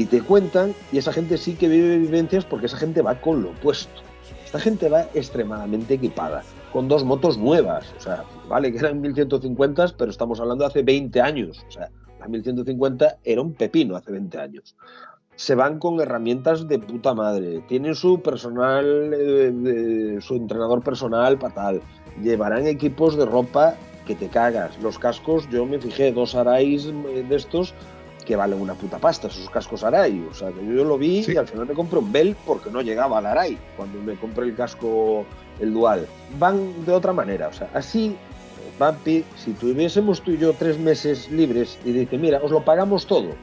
[0.00, 3.42] y te cuentan, y esa gente sí que vive vivencias porque esa gente va con
[3.42, 4.00] lo opuesto.
[4.46, 6.42] Esta gente va extremadamente equipada,
[6.72, 7.92] con dos motos nuevas.
[7.98, 11.62] O sea, vale que eran 1150, pero estamos hablando de hace 20 años.
[11.68, 14.74] O sea, la 1150 era un pepino hace 20 años.
[15.36, 17.62] Se van con herramientas de puta madre.
[17.68, 21.82] Tienen su personal, eh, su entrenador personal fatal.
[22.22, 23.74] Llevarán equipos de ropa
[24.06, 24.80] que te cagas.
[24.80, 27.74] Los cascos, yo me fijé, dos Arais de estos
[28.24, 30.26] que valen una puta pasta esos cascos Arai.
[30.30, 32.80] O sea, que yo lo vi y al final me compré un Bell porque no
[32.80, 35.24] llegaba al Arai cuando me compré el casco,
[35.58, 36.06] el Dual.
[36.38, 37.48] Van de otra manera.
[37.48, 38.16] O sea, así,
[38.78, 43.06] Vampi, si tuviésemos tú y yo tres meses libres y dice, mira, os lo pagamos
[43.06, 43.34] todo,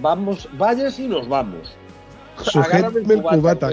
[0.00, 1.76] vamos, vayas y nos vamos.
[2.42, 3.70] Sujétame el cubata,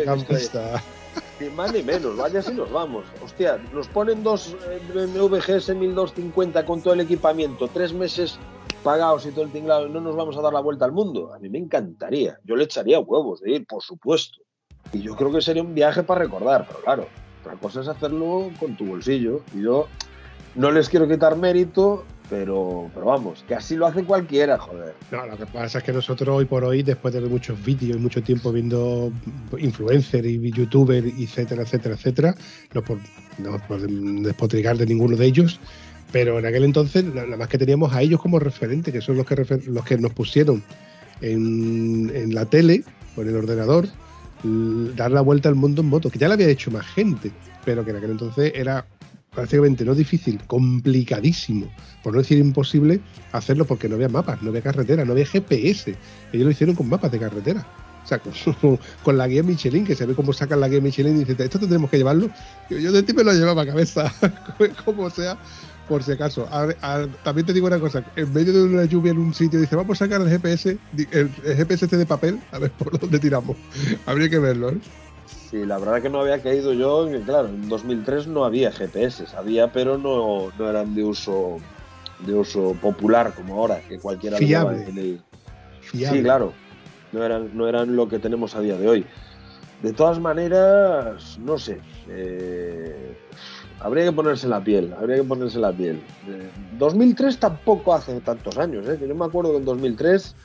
[1.40, 3.06] Ni más ni menos, vayas y nos vamos.
[3.24, 4.56] Hostia, nos ponen dos
[4.94, 8.38] BMW GS 1250 con todo el equipamiento, tres meses
[8.86, 11.34] pagados y todo el tinglado no nos vamos a dar la vuelta al mundo.
[11.34, 12.38] A mí me encantaría.
[12.44, 14.38] Yo le echaría huevos de ir, por supuesto.
[14.94, 17.08] Y yo creo que sería un viaje para recordar, pero claro,
[17.42, 19.42] otra cosa es hacerlo con tu bolsillo.
[19.56, 19.88] Y yo
[20.54, 24.94] no les quiero quitar mérito, pero, pero vamos, que así lo hace cualquiera, joder.
[25.12, 27.98] No, lo que pasa es que nosotros hoy por hoy, después de ver muchos vídeos
[27.98, 29.12] y mucho tiempo viendo
[29.58, 32.36] influencers y youtubers, etcétera, etcétera, etcétera,
[32.76, 33.00] no por,
[33.40, 35.60] no por despotricar de ninguno de ellos,
[36.16, 39.26] pero en aquel entonces, nada más que teníamos a ellos como referente, que son los
[39.26, 39.36] que,
[39.68, 40.64] los que nos pusieron
[41.20, 42.86] en, la tele
[43.18, 43.86] o en el ordenador,
[44.96, 47.34] dar la vuelta al mundo en moto, que ya lo había hecho más gente,
[47.66, 48.86] pero que en aquel entonces era
[49.34, 51.70] prácticamente no difícil, complicadísimo,
[52.02, 53.02] por no decir imposible,
[53.34, 55.98] hacerlo porque no había mapas, no había carretera, no había GPS.
[56.32, 57.68] Ellos lo hicieron con mapas de carretera.
[58.06, 58.22] O sea,
[59.04, 61.60] con, la guía Michelin, que se ve cómo sacan la guía Michelin y dice, esto
[61.60, 62.30] tendremos que llevarlo.
[62.70, 64.14] Yo, de ti me lo llevaba a cabeza,
[64.86, 65.38] como sea,
[65.88, 66.48] por si acaso.
[67.24, 70.02] también te digo una cosa, en medio de una lluvia en un sitio, dice, vamos
[70.02, 70.78] a sacar el GPS,
[71.12, 73.56] el, GPS este de papel, a ver por dónde tiramos.
[74.06, 74.78] Habría que verlo, ¿eh?
[75.50, 79.72] Sí, la verdad que no había caído yo, claro, en 2003 no había GPS, había,
[79.72, 81.58] pero no, no eran de uso
[82.20, 84.86] de uso popular como ahora, que cualquiera Fiable.
[84.88, 85.24] En
[85.92, 86.54] Sí, claro,
[87.12, 89.06] no eran, no eran lo que tenemos a día de hoy.
[89.84, 91.80] De todas maneras, no sé,
[92.10, 93.16] eh,
[93.80, 96.02] Habría que ponerse la piel, habría que ponerse la piel.
[96.78, 98.98] 2003 tampoco hace tantos años, ¿eh?
[98.98, 100.36] que yo me acuerdo que en 2003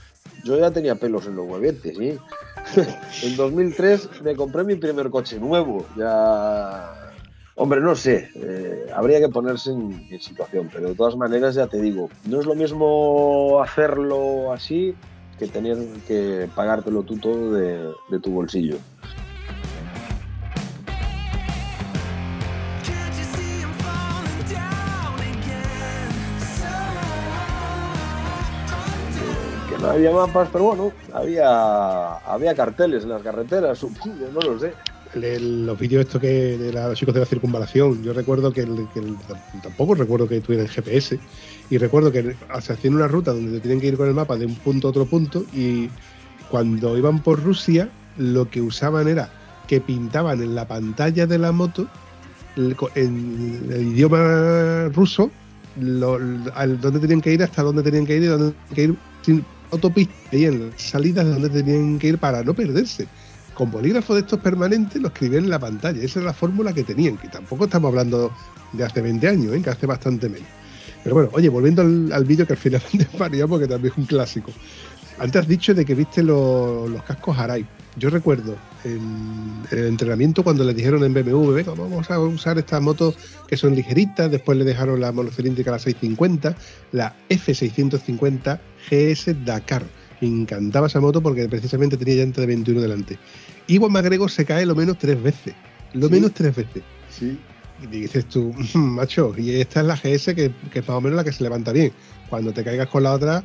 [0.44, 2.18] yo ya tenía pelos en los huevetes, ¿sí?
[3.22, 6.96] en 2003 me compré mi primer coche nuevo, ya...
[7.56, 11.80] Hombre, no sé, eh, habría que ponerse en, situación, pero de todas maneras ya te
[11.80, 14.94] digo, no es lo mismo hacerlo así
[15.38, 15.76] que tener
[16.08, 18.78] que pagártelo tú todo de tu bolsillo.
[29.80, 34.72] No había mapas, pero bueno, había, había carteles en las carreteras, supongo, no lo sé.
[35.14, 38.66] los vídeos estos que de los chicos de la circunvalación, yo recuerdo que,
[39.62, 41.18] tampoco recuerdo que tuvieran GPS
[41.70, 44.46] y recuerdo que se hacían una ruta donde tienen que ir con el mapa de
[44.46, 45.88] un punto a otro punto y
[46.50, 49.30] cuando iban por Rusia lo que usaban era
[49.66, 51.86] que pintaban en la pantalla de la moto
[52.56, 55.30] en el idioma ruso
[55.78, 58.96] lo, dónde tenían que ir, hasta dónde tenían que ir y dónde tenían que ir
[59.22, 63.06] sin autopista y en las salidas de donde tenían que ir para no perderse.
[63.54, 66.02] Con bolígrafo de estos permanentes lo escribían en la pantalla.
[66.02, 68.32] Esa es la fórmula que tenían, que tampoco estamos hablando
[68.72, 69.62] de hace 20 años, ¿eh?
[69.62, 70.48] que hace bastante menos.
[71.02, 74.52] Pero bueno, oye, volviendo al, vídeo que al final desvariamos, porque también es un clásico.
[75.18, 77.66] Antes has dicho de que viste los cascos Arai.
[77.96, 83.16] Yo recuerdo en, el entrenamiento cuando le dijeron en BMW, vamos a usar estas motos
[83.46, 86.56] que son ligeritas, después le dejaron la monocilíndrica la 650,
[86.92, 89.84] la F650 GS Dakar.
[90.20, 93.18] Me encantaba esa moto porque precisamente tenía llanta de 21 delante.
[93.66, 95.54] Iwan McGregor se cae lo menos tres veces.
[95.92, 96.82] Lo menos tres veces.
[97.08, 97.38] Sí.
[97.82, 101.16] Y dices tú, macho, y esta es la GS que, que, es más o menos
[101.16, 101.92] la que se levanta bien.
[102.28, 103.42] Cuando te caigas con la otra,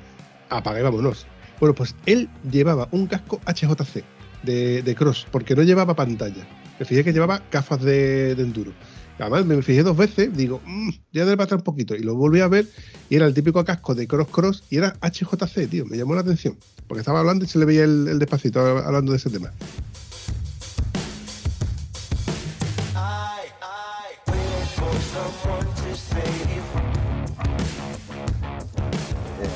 [0.49, 1.25] apaga y vámonos.
[1.59, 4.03] Bueno, pues él llevaba un casco HJC
[4.43, 6.45] de, cross, porque no llevaba pantalla.
[6.79, 8.71] Me fijé que llevaba gafas de, enduro.
[9.19, 11.95] Además, me fijé dos veces, digo, mmm, ya debe pasar un poquito.
[11.95, 12.67] Y lo volví a ver
[13.09, 15.85] y era el típico casco de cross cross y era HJC, tío.
[15.85, 16.57] Me llamó la atención.
[16.87, 19.51] Porque estaba hablando y se le veía el despacito hablando de ese tema.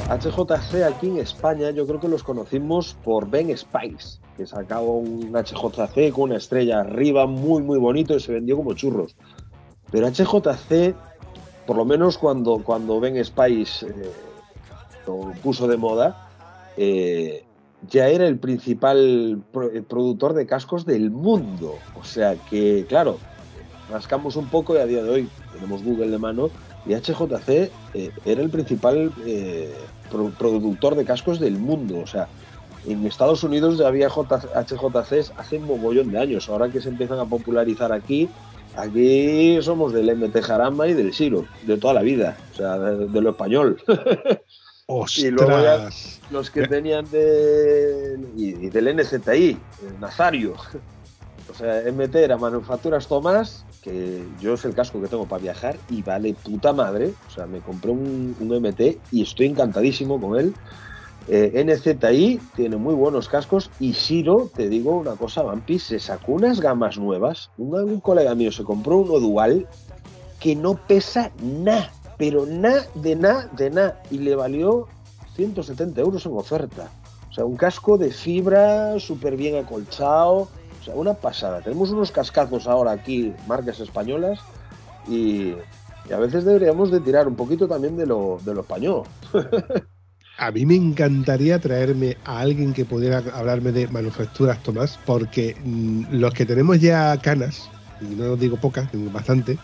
[0.10, 5.32] HJC aquí en España yo creo que los conocimos por Ben Spice, que sacaba un
[5.32, 9.16] HJC con una estrella arriba muy muy bonito y se vendió como churros.
[9.92, 10.96] Pero HJC,
[11.66, 14.12] por lo menos cuando, cuando Ben Spice eh,
[15.08, 16.30] lo puso de moda,
[16.78, 17.44] eh,
[17.90, 19.42] ya era el principal
[19.88, 21.76] productor de cascos del mundo.
[22.00, 23.18] O sea que, claro,
[23.90, 26.50] rascamos un poco y a día de hoy tenemos Google de mano
[26.86, 29.12] y HJC eh, era el principal
[30.38, 32.00] productor de cascos del mundo.
[32.00, 32.28] O sea,
[32.88, 36.50] en Estados Unidos ya había HJCs hace un mogollón de años.
[36.50, 38.30] Ahora que se empiezan a popularizar aquí,
[38.82, 43.22] aquí somos del MT Jarama y del Siro, de toda la vida, o sea, de,
[43.22, 43.82] lo español.
[45.18, 45.58] y luego
[46.32, 49.58] los que tenían de, y, del NZI,
[50.00, 50.56] Nazario.
[51.52, 55.78] O sea, MT era Manufacturas Tomás que yo es el casco que tengo para viajar
[55.90, 57.14] y vale puta madre.
[57.28, 60.54] O sea, me compré un, MT y estoy encantadísimo con él.
[61.32, 66.32] Eh, NZI tiene muy buenos cascos y Shiro, te digo una cosa, Vampis, se sacó
[66.32, 67.52] unas gamas nuevas.
[67.60, 69.68] Un, colega mío se compró uno dual
[70.40, 74.88] que no pesa nada, pero nada de nada de nada y le valió
[75.36, 76.90] 170 euros en oferta.
[77.30, 80.48] O sea, un casco de fibra súper bien acolchado,
[80.82, 81.62] o sea, una pasada.
[81.62, 84.40] Tenemos unos cascazos ahora aquí, marcas españolas,
[85.08, 85.54] y,
[86.12, 89.04] a veces deberíamos de tirar un poquito también de lo, de lo español.
[90.40, 96.06] a mí me encantaría traerme a alguien que pudiera hablarme de manufacturas, Tomás, porque mm,
[96.12, 97.70] los que tenemos ya canas,
[98.02, 99.58] y no digo pocas, tengo bastante,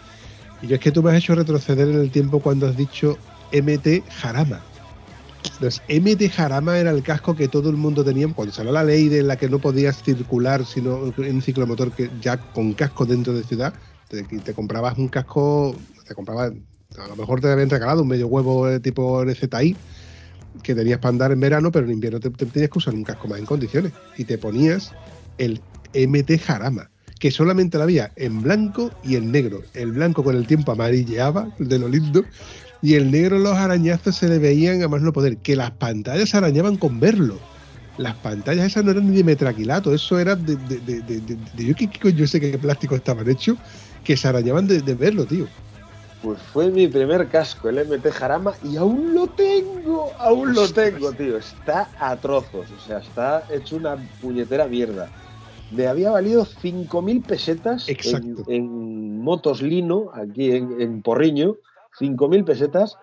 [0.62, 3.18] y yo es que tú me has hecho retroceder en el tiempo cuando has dicho
[3.54, 4.60] MT Jarama.
[5.46, 9.08] Entonces, MT Jarama era el casco que todo el mundo tenía cuando salió la ley
[9.08, 13.44] de la que no podías circular sino en ciclomotor que ya con casco dentro de
[13.44, 13.74] ciudad.
[14.10, 16.52] Te, te comprabas un casco, te comprabas,
[16.98, 19.78] a lo mejor te habían regalado un medio huevo de tipo NZI
[20.64, 23.28] que tenías para andar en verano, pero en invierno te, tenías que usar un casco
[23.28, 23.92] más en condiciones.
[24.18, 24.92] Y te ponías
[25.38, 25.62] el
[25.94, 26.90] MT Jarama,
[27.20, 29.62] que solamente la había en blanco y en negro.
[29.74, 32.24] El blanco con el tiempo amarilleaba, de lo lindo,
[32.82, 36.36] y el negro los arañazos se le veían a más no poder, que las pantallas
[36.36, 37.40] arañaban con verlo.
[37.98, 40.58] Las pantallas esas no eran ni de metraquilato, eso era de,
[41.56, 43.58] yo, yo sé qué plástico estaban hechos,
[44.04, 45.48] que se arañaban de, verlo, tío.
[46.26, 51.12] Pues fue mi primer casco, el MT Jarama, y aún lo tengo, aún lo tengo,
[51.12, 51.38] tío.
[51.38, 55.08] Está a trozos, o sea, está hecho una puñetera mierda.
[55.70, 61.58] Me había valido 5.000 pesetas en, en, motos Lino, aquí en, en Porriño,
[62.00, 62.98] 5.000 pesetas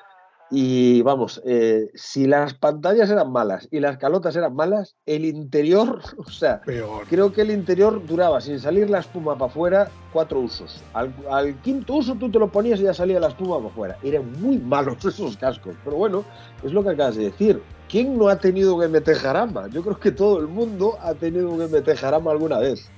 [0.55, 6.01] y vamos, eh, si las pantallas eran malas y las calotas eran malas, el interior,
[6.19, 10.83] o sea, creo que el interior duraba sin salir la espuma para afuera cuatro usos.
[10.93, 13.99] Al, quinto uso tú te lo ponías y ya salía la espuma para afuera.
[14.03, 16.23] Eran muy malos esos cascos, pero bueno,
[16.63, 17.63] es lo que acabas de decir.
[17.89, 19.69] ¿quién no ha tenido un MT Jarama?
[19.69, 22.91] Yo creo que todo el mundo ha tenido un MT Jarama alguna vez.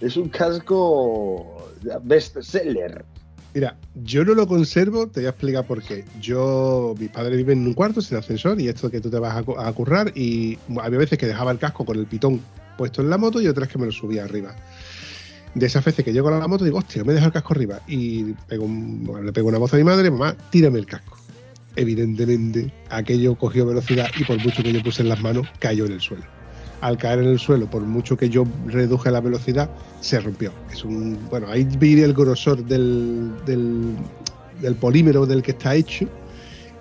[0.00, 1.68] Es un casco
[2.02, 3.04] best seller.
[3.54, 6.04] Mira, yo no lo conservo, te voy a explicar por qué.
[6.20, 9.36] Yo, mis padres viven en un cuarto sin ascensor y esto que tú te vas
[9.36, 12.40] a, currar y había veces que dejaba el casco con el pitón
[12.78, 14.56] puesto en la moto y otras que me lo subía arriba.
[15.54, 17.80] De esas veces que llego a la moto digo, hostia, me dejo el casco arriba
[17.86, 21.18] y le pego una voz a mi madre, mamá, tírame el casco.
[21.76, 25.92] Evidentemente, aquello cogió velocidad y por mucho que yo puse en las manos, cayó en
[25.92, 26.41] el suelo
[26.82, 29.70] al caer en el suelo, por mucho que yo reduje la velocidad,
[30.00, 30.52] se rompió.
[30.70, 36.06] Es un, bueno, ahí viene el grosor del, del, polímero del que está hecho.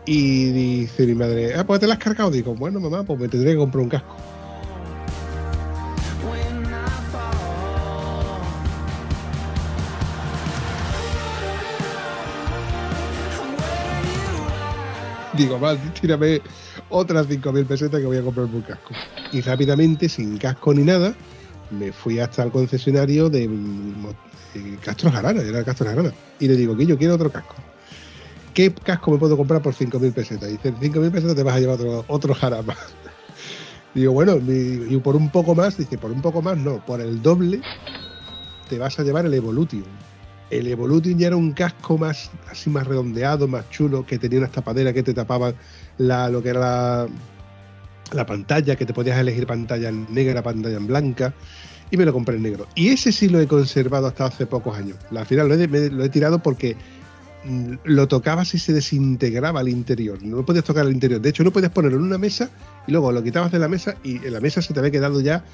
[0.07, 2.31] Y dice mi madre, ah, pues te la has cargado.
[2.31, 4.17] Digo, bueno, mamá, pues me tendré que comprar un casco.
[15.37, 16.41] Digo, va, tírame
[16.91, 18.93] otras 5.000 pesetas que voy a comprar un casco.
[19.31, 21.15] Y rápidamente, sin casco ni nada,
[21.71, 23.49] me fui hasta el concesionario de,
[24.83, 26.11] Castro Jarana, era Castro Jarana.
[26.39, 27.55] Y le digo, que yo quiero otro casco.
[28.53, 30.49] ¿Qué casco me puedo comprar por 5.000 pesetas?
[30.49, 32.75] Y dice, 5.000 pesetas te vas a llevar otro, otro jarama.
[33.93, 37.21] Digo, bueno, y por un poco más, dice, por un poco más no, por el
[37.21, 37.61] doble
[38.69, 39.83] te vas a llevar el Evolution.
[40.51, 44.51] El Evolution ya era un casco más así más redondeado, más chulo, que tenía unas
[44.51, 45.55] tapaderas que te tapaban
[45.97, 47.07] la, lo que era
[48.11, 51.33] la, pantalla, que te podías elegir pantalla en negra, pantalla en blanca,
[51.89, 52.67] y me lo compré en negro.
[52.75, 54.97] Y ese sí lo he conservado hasta hace pocos años.
[55.09, 56.75] Al final lo he, lo he tirado porque
[57.45, 60.21] mm, lo tocabas y se desintegraba al interior.
[60.21, 61.21] No podías tocar al interior.
[61.21, 62.49] De hecho, no podías ponerlo en una mesa
[62.87, 65.21] y luego lo quitabas de la mesa y en la mesa se te había quedado
[65.21, 65.45] ya.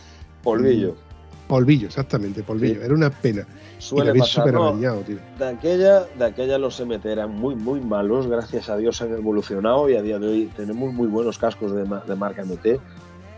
[0.41, 1.06] Polvillo.
[1.47, 2.83] Polvillo, exactamente, polvillo.
[2.83, 3.45] Era una pena.
[3.77, 8.27] Suele pasar, De aquella, de aquella los MT eran muy, muy malos.
[8.27, 11.83] Gracias a Dios han evolucionado y a día de hoy tenemos muy buenos cascos de,
[11.83, 12.81] de marca MT.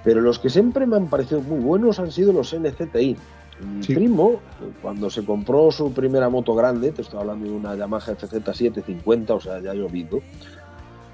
[0.03, 3.18] Pero los que siempre me han parecido muy buenos han sido los NCTI.
[3.62, 4.39] Mi primo,
[4.82, 9.41] cuando se compró su primera moto grande, te estoy hablando de una Yamaha FZ750, o
[9.41, 10.22] sea, ya llovido,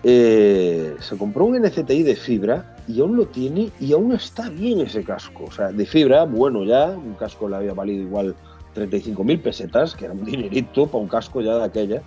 [0.07, 4.81] eh, se compró un NCTI de fibra y aún lo tiene y aún está bien
[4.81, 5.45] ese casco.
[5.45, 8.35] O sea, de fibra, bueno ya, un casco le había valido igual
[8.75, 12.03] 35.000 pesetas, que era un dinerito para un casco ya de aquella.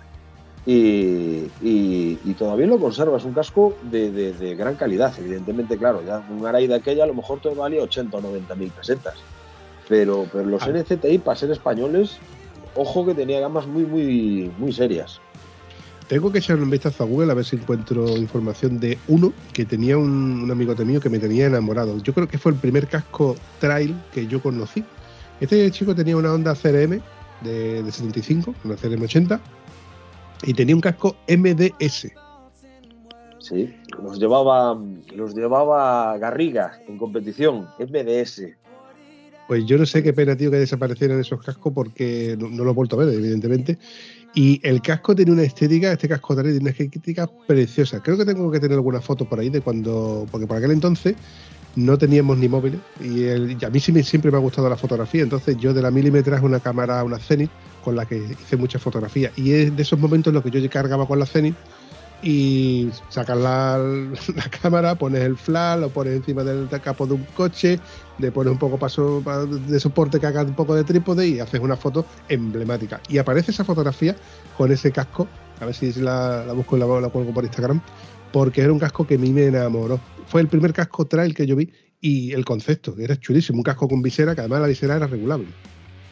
[0.65, 6.67] Y, todavía lo conserva, es un casco de, gran calidad, evidentemente, claro, ya un Arai
[6.67, 9.15] de aquella a lo mejor te valía 80 o 90 mil pesetas.
[9.89, 10.69] Pero, pero los ah.
[10.69, 12.17] NCTI, para ser españoles,
[12.75, 15.19] ojo que tenía gamas muy, muy, muy serias.
[16.09, 19.63] Tengo que echarle un vistazo a Google a ver si encuentro información de uno que
[19.63, 21.99] tenía un, amigo mío que me tenía enamorado.
[22.01, 24.83] Yo creo que fue el primer casco trail que yo conocí.
[25.39, 26.99] Este chico tenía una Honda CRM
[27.41, 29.39] de, 75, una CRM 80,
[30.47, 32.07] y tenía un casco MDS.
[33.37, 34.81] Sí, los llevaba,
[35.15, 38.45] los llevaba Garriga en competición, MDS.
[39.47, 42.71] Pues yo no sé qué pena, tío, que desaparecieran esos cascos porque no, no lo
[42.71, 43.77] he vuelto a ver, evidentemente.
[44.39, 48.01] Y el casco tiene una estética, este casco tiene una estética preciosa.
[48.01, 51.15] Creo que tengo que tener alguna foto por ahí de cuando, porque por aquel entonces
[51.75, 55.23] no teníamos ni móviles y, a mí siempre me ha gustado la fotografía.
[55.23, 57.51] Entonces yo de la milímetra es una cámara, una Zenith,
[57.83, 59.37] con la que hice muchas fotografías.
[59.37, 61.57] Y es de esos momentos en los que yo cargaba con la Zenith
[62.21, 63.77] y sacas la,
[64.35, 67.79] la, cámara, pones el flash, lo pones encima del capo de un coche,
[68.17, 69.21] le pones un poco paso
[69.67, 73.01] de soporte que haga un poco de trípode y haces una foto emblemática.
[73.09, 74.15] Y aparece esa fotografía
[74.57, 75.27] con ese casco,
[75.59, 77.81] a ver si la, la busco y la, la cuelgo por Instagram,
[78.31, 79.99] porque era un casco que a mí me enamoró.
[80.27, 83.87] Fue el primer casco trail que yo vi y el concepto, era chulísimo, un casco
[83.87, 85.47] con visera, que además la visera era regulable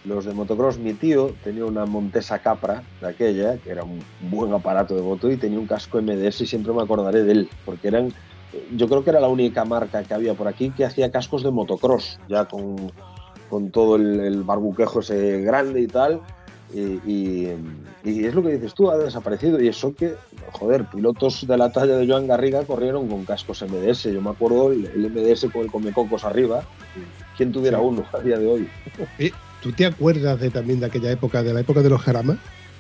[0.08, 4.00] los de motocross, mi tío tenía una Montesa Capra de aquella, que era un
[4.30, 7.50] buen aparato de moto, y tenía un casco MDS y siempre me acordaré de él,
[7.66, 8.14] porque eran,
[8.76, 11.52] yo creo que era la única marca que había por aquí que hacía cascos de
[11.52, 12.92] motocross, ya con,
[13.50, 16.22] con todo el, barbuquejo ese grande y tal.
[16.74, 17.48] Y,
[18.04, 19.62] es lo que dices tú, ha desaparecido.
[19.62, 20.16] Y eso que,
[20.52, 24.04] joder, pilotos de la talla de Joan Garriga corrieron con cascos MDS.
[24.04, 26.64] Yo me acuerdo el, MDS con el Comecocos arriba.
[27.38, 28.70] ¿Quién tuviera uno a día de hoy?
[29.62, 32.38] ¿Tú te acuerdas de también de aquella época, de la época de los jaramas?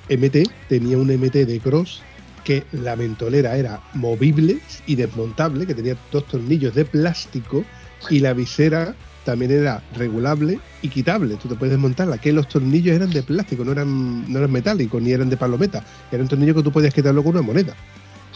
[0.10, 2.02] MT tenía un MT de cross
[2.44, 7.66] que la mentolera era movible y desmontable, que tenía dos tornillos de plástico
[8.10, 11.36] y la visera también era regulable y quitable.
[11.36, 15.02] Tú te puedes desmontarla, que los tornillos eran de plástico, no eran, no eran metálicos
[15.02, 17.76] ni eran de palometa, eran tornillos que tú podías quitarlo con una moneda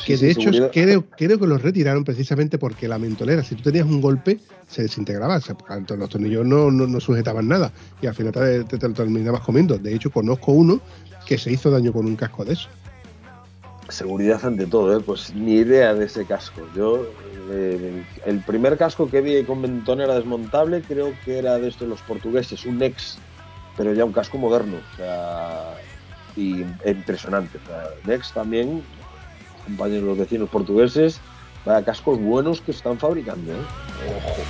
[0.06, 3.86] que de hecho creo, creo, que los retiraron precisamente porque la mentolera, si tú tenías
[3.86, 5.38] un golpe, se desintegraba.
[5.38, 7.72] O los tornillos no, no, sujetaban nada
[8.02, 9.78] y al final te, te, terminabas comiendo.
[9.78, 10.82] De hecho, conozco uno
[11.26, 12.70] que se hizo daño con un casco de eso.
[13.90, 15.04] Seguridad ante todo, ¿eh?
[15.06, 16.62] pues ni idea de ese casco.
[16.76, 17.06] Yo,
[17.52, 21.90] eh, el primer casco que vi con mentón era desmontable, creo que era de estos
[21.90, 23.18] los portugueses, un Nex,
[23.76, 25.76] pero ya un casco moderno, o sea,
[26.38, 27.58] y impresionante.
[27.58, 28.82] O sea, también,
[29.62, 31.20] compañeros los vecinos portugueses,
[31.66, 33.58] vaya cascos buenos que están fabricando, ¿eh?
[34.18, 34.42] Ojo.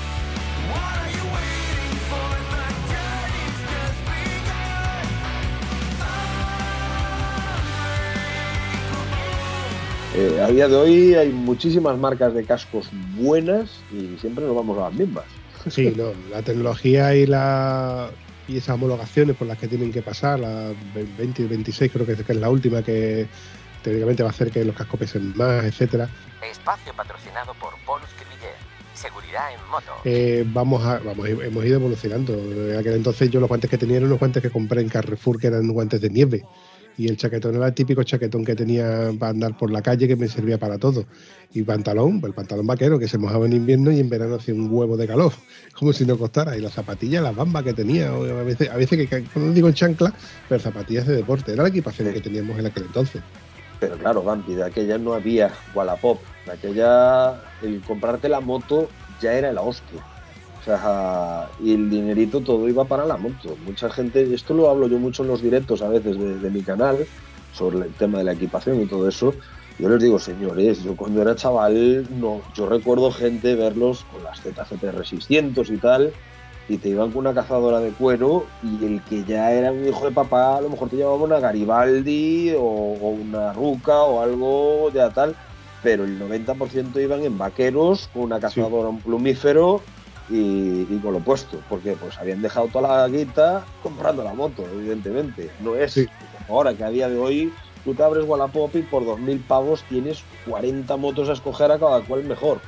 [10.14, 14.78] Eh, a día de hoy hay muchísimas marcas de cascos buenas y siempre nos vamos
[14.78, 15.24] a las mismas.
[15.70, 18.10] Sí, no, la tecnología y la
[18.48, 20.74] y esas homologaciones por las que tienen que pasar, la
[21.18, 23.28] 20 y 26 creo que es, la última que
[23.84, 26.10] teóricamente va a hacer que los cascos pesen más, etcétera.
[26.42, 28.10] Espacio patrocinado por Polus
[28.94, 29.92] Seguridad en moto.
[30.06, 32.34] Eh, vamos a, vamos, hemos ido evolucionando.
[32.34, 35.40] En aquel entonces yo los guantes que tenía eran los guantes que compré en Carrefour,
[35.40, 36.46] que eran guantes de nieve
[36.98, 40.16] y el chaquetón era el típico chaquetón que tenía para andar por la calle que
[40.16, 41.06] me servía para todo.
[41.54, 44.72] Y pantalón, el pantalón vaquero que se mojaba en invierno y en verano hacía un
[44.72, 45.34] huevo de calor,
[45.74, 46.58] como si no costara.
[46.58, 49.74] Y las zapatillas, las bambas que tenía, a veces, a veces que, no digo en
[49.74, 50.14] chancla,
[50.48, 53.22] pero zapatillas de deporte, era la equipación que teníamos en aquel entonces.
[53.82, 58.88] Pero claro, Vampi, de aquella no había Wallapop, de aquella el comprarte la moto
[59.20, 60.00] ya era la hostia.
[60.62, 63.58] O sea, y el dinerito todo iba para la moto.
[63.66, 67.08] Mucha gente, esto lo hablo yo mucho en los directos a veces de, mi canal,
[67.54, 69.34] sobre el tema de la equipación y todo eso.
[69.80, 74.42] Yo les digo, señores, yo cuando era chaval, no, yo recuerdo gente verlos con las
[74.42, 76.14] ZGTR 600 y tal,
[76.70, 80.06] y te iban con una cazadora de cuero, y el que ya era un hijo
[80.06, 84.92] de papá, a lo mejor te llevaba una Garibaldi o, o una Ruca o algo
[84.92, 85.36] ya tal,
[85.84, 89.82] pero el 90% iban en vaqueros con una cazadora, un plumífero
[90.30, 95.50] y, con lo puesto, porque pues habían dejado toda la guita comprando la moto, evidentemente.
[95.60, 96.00] No es
[96.48, 97.54] ahora que a día de hoy
[97.84, 102.02] tú te abres Wallapop y por 2.000 pavos tienes 40 motos a escoger a cada
[102.02, 102.62] cual mejor.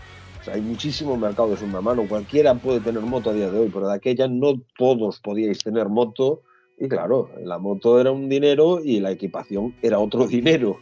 [0.44, 2.06] O sea, hay muchísimo mercado de segunda mano.
[2.06, 5.88] Cualquiera puede tener moto a día de hoy, pero de aquella no todos podíais tener
[5.88, 6.42] moto.
[6.78, 10.80] Y claro, la moto era un dinero y la equipación era otro dinero.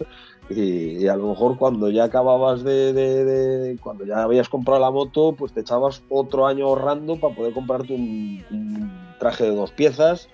[0.49, 5.53] Y, a lo mejor cuando ya acababas de, cuando ya habías comprado la moto, pues
[5.53, 10.27] te echabas otro año ahorrando para poder comprarte un, traje de dos piezas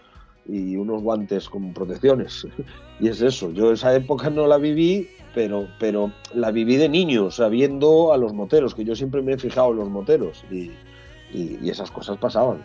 [0.46, 2.48] y unos guantes con protecciones.
[3.00, 5.08] Y es eso, yo esa época no la viví,
[5.38, 9.38] pero, pero la viví de niño, sabiendo a los moteros, que yo siempre me he
[9.38, 12.58] fijado en los moteros y esas cosas pasaban.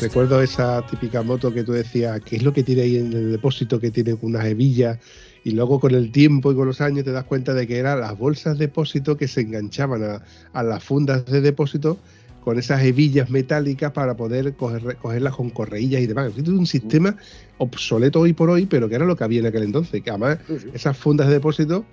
[0.00, 3.32] Recuerdo esa típica moto que tú decías, ¿qué es lo que tiene ahí en el
[3.32, 3.80] depósito?
[3.80, 4.98] Que tiene unas hebillas.
[5.42, 8.00] Y luego con el tiempo y con los años te das cuenta de que eran
[8.00, 10.20] las bolsas de depósito que se enganchaban
[10.52, 11.98] a, las fundas de depósito
[12.46, 16.30] con esas hebillas metálicas para poder cogerlas con correillas y demás.
[16.36, 17.16] Es un sistema
[17.58, 20.00] obsoleto hoy por hoy, pero que era lo que había en aquel entonces.
[20.00, 20.38] Que además
[20.72, 21.84] esas fundas de depósito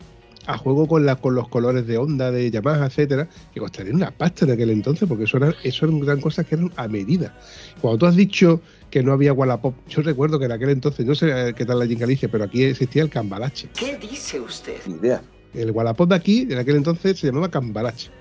[0.46, 4.12] a juego con, la, con los colores de onda de Yamaha, etcétera, que costarían una
[4.12, 7.36] pasta en aquel entonces, porque eso, era, eso eran gran cosas que eran a medida.
[7.82, 8.62] Cuando tú has dicho
[8.92, 11.94] que no había Wallapop, yo recuerdo que en aquel entonces, no sé qué tal allí
[11.94, 13.70] en Galicia, pero aquí existía el Cambalache.
[13.76, 14.76] ¿Qué dice usted?
[14.86, 15.24] idea.
[15.56, 18.12] El Wallapop de aquí, en aquel entonces, se llamaba Cambalache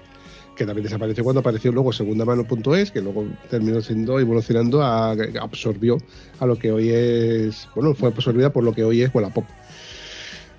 [0.62, 5.98] que también desapareció cuando apareció luego segundamano.es, que luego terminó siendo evolucionando a absorbió
[6.38, 9.44] a lo que hoy es, bueno, fue absorbida por lo que hoy es Wallapop.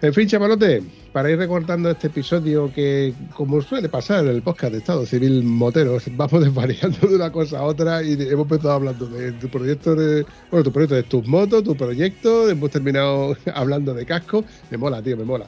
[0.01, 4.73] En fin, chavalote, para ir recortando este episodio que, como suele pasar en el podcast
[4.73, 9.05] de Estado Civil Moteros, vamos desvariando de una cosa a otra y hemos empezado hablando
[9.05, 13.93] de tu proyecto de, bueno, tu proyecto de tus motos, tu proyecto, hemos terminado hablando
[13.93, 14.43] de casco.
[14.69, 15.47] Me mola, tío, me mola.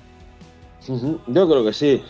[1.27, 2.01] Yo creo que sí.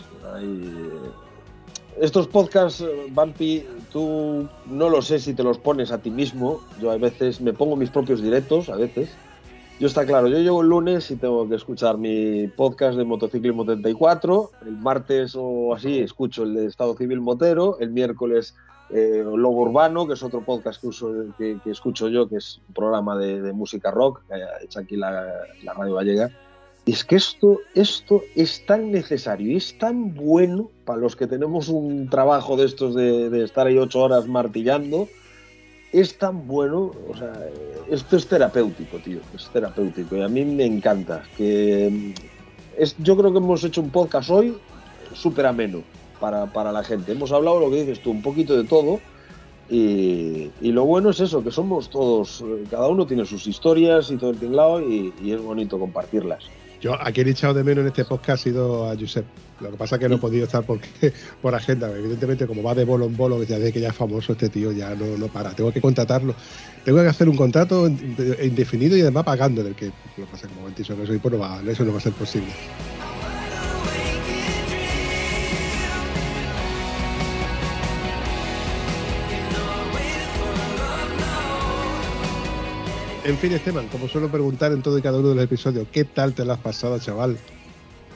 [2.00, 6.60] Estos podcasts, Bumpy, tú no lo sé si te los pones a ti mismo.
[6.80, 9.08] Yo a veces me pongo mis propios directos, a veces
[9.78, 13.64] yo está claro, yo llego el lunes y tengo que escuchar mi podcast de Motociclismo
[13.66, 18.54] 34, el martes o así escucho el de Estado Civil Motero, el miércoles
[18.88, 22.74] eh, Lobo Urbano, que es otro podcast que, uso, que, escucho yo, que es un
[22.74, 25.26] programa de, música rock que ha hecho aquí la,
[25.76, 26.30] Radio Gallega.
[26.86, 31.68] Es que esto, esto es tan necesario y es tan bueno para los que tenemos
[31.68, 35.08] un trabajo de estos de, estar ahí ocho horas martillando,
[35.92, 37.32] es tan bueno, o sea,
[37.90, 41.24] esto es terapéutico, tío, es terapéutico y a mí me encanta.
[41.36, 42.14] Que
[42.78, 44.56] es, yo creo que hemos hecho un podcast hoy
[45.12, 45.82] súper ameno
[46.20, 47.10] para, para, la gente.
[47.10, 49.00] Hemos hablado lo que dices tú, un poquito de todo
[49.68, 54.18] y, y, lo bueno es eso, que somos todos, cada uno tiene sus historias y
[54.18, 56.44] todo el tinglado y es bonito compartirlas.
[56.80, 59.24] Yo a quien he echado de menos en este podcast ha sido a Josep.
[59.60, 61.12] Lo que pasa es que no he podido estar porque,
[61.42, 61.90] por agenda.
[61.90, 64.72] Evidentemente, como va de bolo en bolo, ya de que ya es famoso este tío,
[64.72, 65.50] ya no, no para.
[65.50, 66.34] Tengo que contratarlo.
[66.84, 69.74] Tengo que hacer un contrato indefinido y además pagándole.
[69.74, 72.12] Que lo que pasa es que como eso no va, eso no va a ser
[72.12, 72.48] posible.
[83.26, 86.04] En fin, Esteban, como suelo preguntar en todo y cada uno de los episodios, ¿qué
[86.04, 87.36] tal te has pasado, chaval?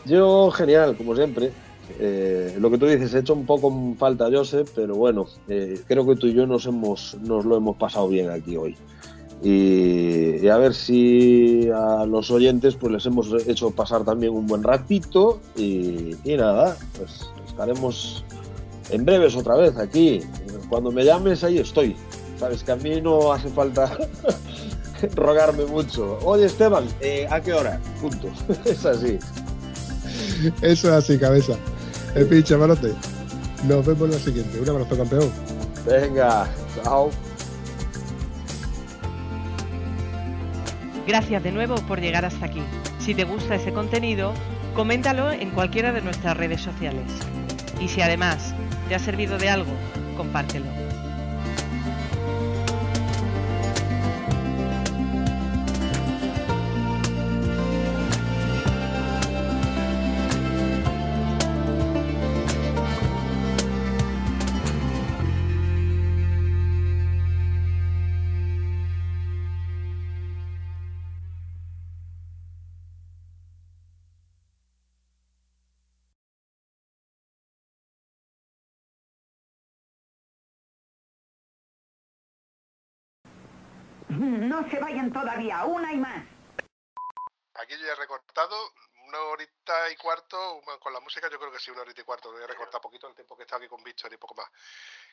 [0.04, 1.50] Yo, genial, como siempre.
[1.98, 5.80] Eh, lo que tú dices, he hecho un poco falta a Joseph, pero bueno, eh,
[5.88, 8.76] creo que tú y yo nos, hemos, nos lo hemos pasado bien aquí hoy.
[9.42, 14.62] Y, a ver si a los oyentes pues les hemos hecho pasar también un buen
[14.62, 18.24] ratito y, y nada, pues estaremos
[18.90, 20.20] en breves otra vez aquí.
[20.68, 21.96] Cuando me llames ahí estoy.
[22.38, 23.98] Sabes que a mí no hace falta
[25.14, 26.18] rogarme mucho.
[26.24, 27.80] Oye, Esteban, eh, ¿a qué hora?
[28.00, 28.32] Puntos.
[28.64, 29.18] es así.
[30.62, 31.54] Eso es así, cabeza.
[32.14, 32.92] El pinche, malote.
[33.64, 34.60] Nos vemos en la siguiente.
[34.60, 35.30] Un abrazo, campeón.
[35.86, 37.10] Venga, chao.
[41.06, 42.62] Gracias de nuevo por llegar hasta aquí.
[42.98, 44.32] Si te gusta ese contenido,
[44.74, 47.10] coméntalo en cualquiera de nuestras redes sociales.
[47.80, 48.54] Y si además
[48.88, 49.72] te ha servido de algo,
[50.16, 50.89] compártelo.
[84.20, 86.22] No se vayan todavía, una y más.
[87.54, 88.54] Aquí yo he recortado
[89.06, 92.30] una horita y cuarto, con la música yo creo que sí, una horita y cuarto,
[92.30, 94.46] voy a recortar poquito el tiempo que he estado aquí con Víctor y poco más.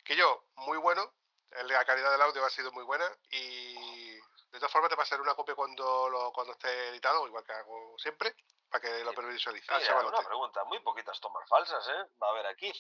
[0.04, 1.14] Que yo, muy bueno,
[1.52, 5.36] la calidad del audio ha sido muy buena y de todas formas te pasaré una
[5.36, 8.36] copia cuando lo, cuando esté editado, igual que hago siempre,
[8.70, 9.68] para que lo visualice.
[9.70, 12.10] Ah, una pregunta, muy poquitas tomas falsas, ¿eh?
[12.22, 12.74] Va a haber aquí.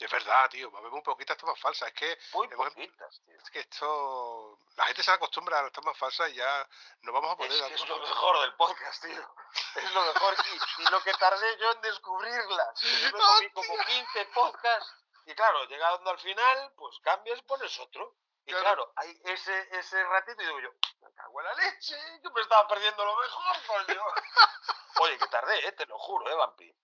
[0.00, 1.88] Es verdad, tío, va a haber muy poquitas tomas falsas.
[1.88, 2.18] Es que.
[2.32, 3.36] Muy poquitas, tío.
[3.36, 4.58] Es que esto.
[4.76, 6.66] La gente se acostumbra a las tomas falsas y ya
[7.02, 7.52] no vamos a poder.
[7.52, 9.34] Es, es lo mejor del podcast, tío.
[9.76, 10.34] Es lo mejor.
[10.78, 12.80] Y, lo que tardé yo en descubrirlas.
[12.80, 14.94] Yo me comí como 15 podcasts.
[15.26, 18.16] Y claro, llegando al final, pues cambias y pones otro.
[18.46, 20.70] Y claro, hay ese, ese ratito y digo yo,
[21.02, 21.94] me cago en la leche,
[22.24, 24.02] yo me estaba perdiendo lo mejor, coño.
[25.02, 26.74] Oye, que tardé, eh, te lo juro, eh, Vampi.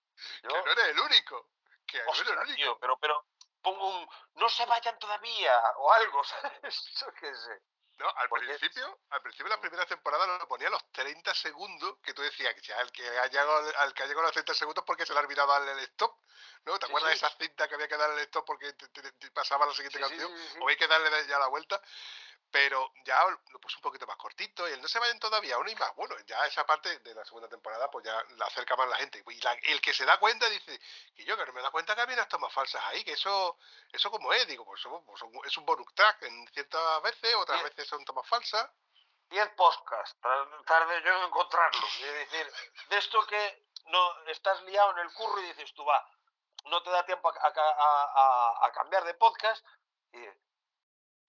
[0.41, 1.49] Que no eres el único
[2.79, 3.25] pero, pero
[3.61, 6.93] pongo un no se vayan todavía o algo, ¿sabes?
[6.99, 7.61] Yo qué sé.
[7.97, 11.97] No, al principio, al principio de la primera temporada lo ponía a los 30 segundos,
[12.03, 14.33] que tú decías que ya el que ha llegado, al que ha llegado a los
[14.33, 16.15] 30 segundos porque se le darle el stop,
[16.65, 16.77] ¿no?
[16.77, 19.73] ¿Te acuerdas de esa cinta que había que darle el stop porque te, pasaba la
[19.73, 20.31] siguiente canción?
[20.61, 21.81] O hay que darle ya la vuelta
[22.51, 25.69] pero ya lo puse un poquito más cortito y el no se vayan todavía uno
[25.69, 25.93] y más.
[25.95, 29.23] Bueno, ya esa parte de la segunda temporada pues ya la acerca más la gente.
[29.27, 30.79] Y el que se da cuenta dice
[31.15, 33.57] que yo que no me da cuenta que había unas tomas falsas ahí, que eso
[33.91, 37.87] eso como es, digo, pues, pues es un bonus track en ciertas veces, otras veces
[37.87, 38.69] son tomas falsas.
[39.29, 40.17] el podcast,
[40.65, 41.87] tarde yo en encontrarlo.
[41.87, 42.51] Es decir,
[42.89, 46.09] de esto que no estás liado en el curro y dices tú, va,
[46.65, 49.65] no te da tiempo a, a, a cambiar de podcast
[50.13, 50.46] y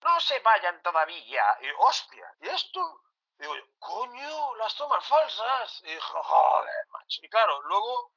[0.02, 1.58] no se vayan todavía.
[1.60, 3.02] Y hostia, ¿y esto?
[3.38, 5.82] Digo yo, coño, las tomas falsas.
[5.84, 7.20] Y joder, macho.
[7.22, 8.12] Y claro, luego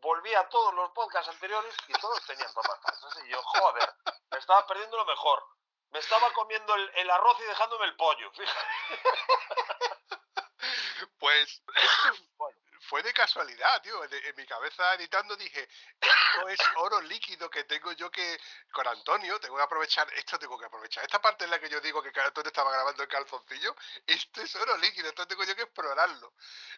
[0.00, 3.24] volví a todos los podcasts anteriores y todos tenían tomas falsas.
[3.24, 3.94] Y yo, joder,
[4.30, 5.44] me estaba perdiendo lo mejor.
[5.90, 8.66] Me estaba comiendo el, arroz y dejándome el pollo, fíjate.
[11.18, 11.62] Pues
[12.80, 14.02] fue de casualidad, tío.
[14.04, 15.68] En, mi cabeza editando dije,
[16.00, 18.38] esto es oro líquido que tengo yo que,
[18.70, 21.04] con Antonio, tengo que aprovechar, esto tengo que aprovechar.
[21.04, 23.74] Esta parte en la que yo digo que Antonio estaba grabando el calzoncillo,
[24.06, 26.34] esto es oro líquido, esto tengo yo que explorarlo.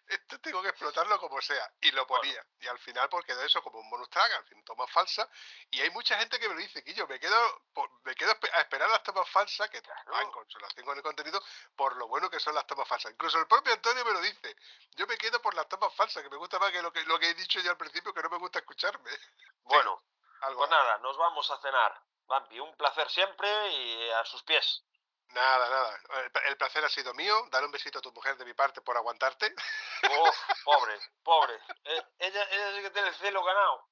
[0.06, 1.70] Esto tengo que explotarlo como sea.
[1.80, 2.44] Y lo ponía.
[2.60, 5.28] Y al final, porque de eso como un bonus track, al fin, tomas falsas.
[5.70, 7.62] Y hay mucha gente que me lo dice, que yo me quedo,
[8.04, 11.42] me quedo a esperar las tomas falsas, que en consolación con el contenido,
[11.76, 13.12] por lo bueno que son las tomas falsas.
[13.12, 14.56] Incluso el propio Antonio me lo dice.
[14.96, 17.18] Yo me quedo por las tomas falsa, que me gusta más que lo que, lo
[17.18, 19.10] que he dicho ya al principio, que no me gusta escucharme.
[19.68, 20.02] Bueno,
[20.40, 22.02] pues nada, nos vamos a cenar.
[22.26, 24.82] Vampi, un placer siempre y a sus pies.
[25.28, 26.00] Nada, nada.
[26.46, 27.48] El placer ha sido mío.
[27.50, 29.54] Dale un besito a tu mujer de mi parte por aguantarte.
[30.64, 31.54] pobre, pobre.
[31.84, 33.88] Eh, ella, ella sí que tiene el cielo ganado.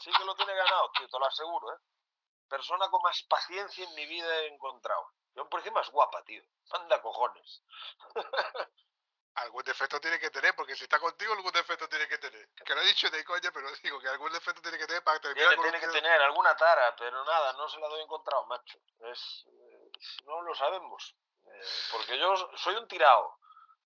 [0.00, 1.78] Sí que lo tiene ganado, tío, te lo aseguro, ¿eh?
[2.48, 5.10] Persona con más paciencia en mi vida he encontrado.
[5.34, 6.42] Yo por encima es guapa, tío.
[6.70, 7.62] Anda cojones.
[9.36, 12.48] algún defecto tiene que tener, porque si está contigo, algún defecto tiene que tener.
[12.64, 15.20] Que lo he dicho de coña, pero digo que algún defecto tiene que tener para
[15.20, 18.46] terminar Tiene, con tiene que tener alguna tara, pero nada, no se la doy encontrado,
[18.46, 18.78] macho.
[19.10, 19.90] Es, eh,
[20.24, 21.14] no lo sabemos.
[21.46, 21.60] Eh,
[21.92, 23.38] porque yo soy un tirado.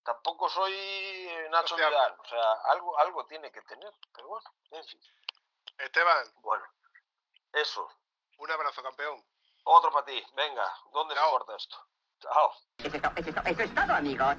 [0.04, 1.96] Tampoco soy eh, Nacho Sociable.
[1.96, 2.16] Vidal.
[2.20, 3.92] O sea, algo, algo tiene que tener.
[4.14, 5.00] Pero bueno, en fin.
[5.78, 6.64] Esteban, Bueno,
[7.52, 7.90] eso.
[8.38, 9.22] un abrazo, campeón.
[9.64, 10.24] Otro para ti.
[10.34, 11.30] Venga, ¿dónde se Chao.
[11.30, 11.86] corta esto?
[12.20, 12.52] Chao.
[12.78, 14.36] Eso es, to- eso es to- eso es todo, amigos.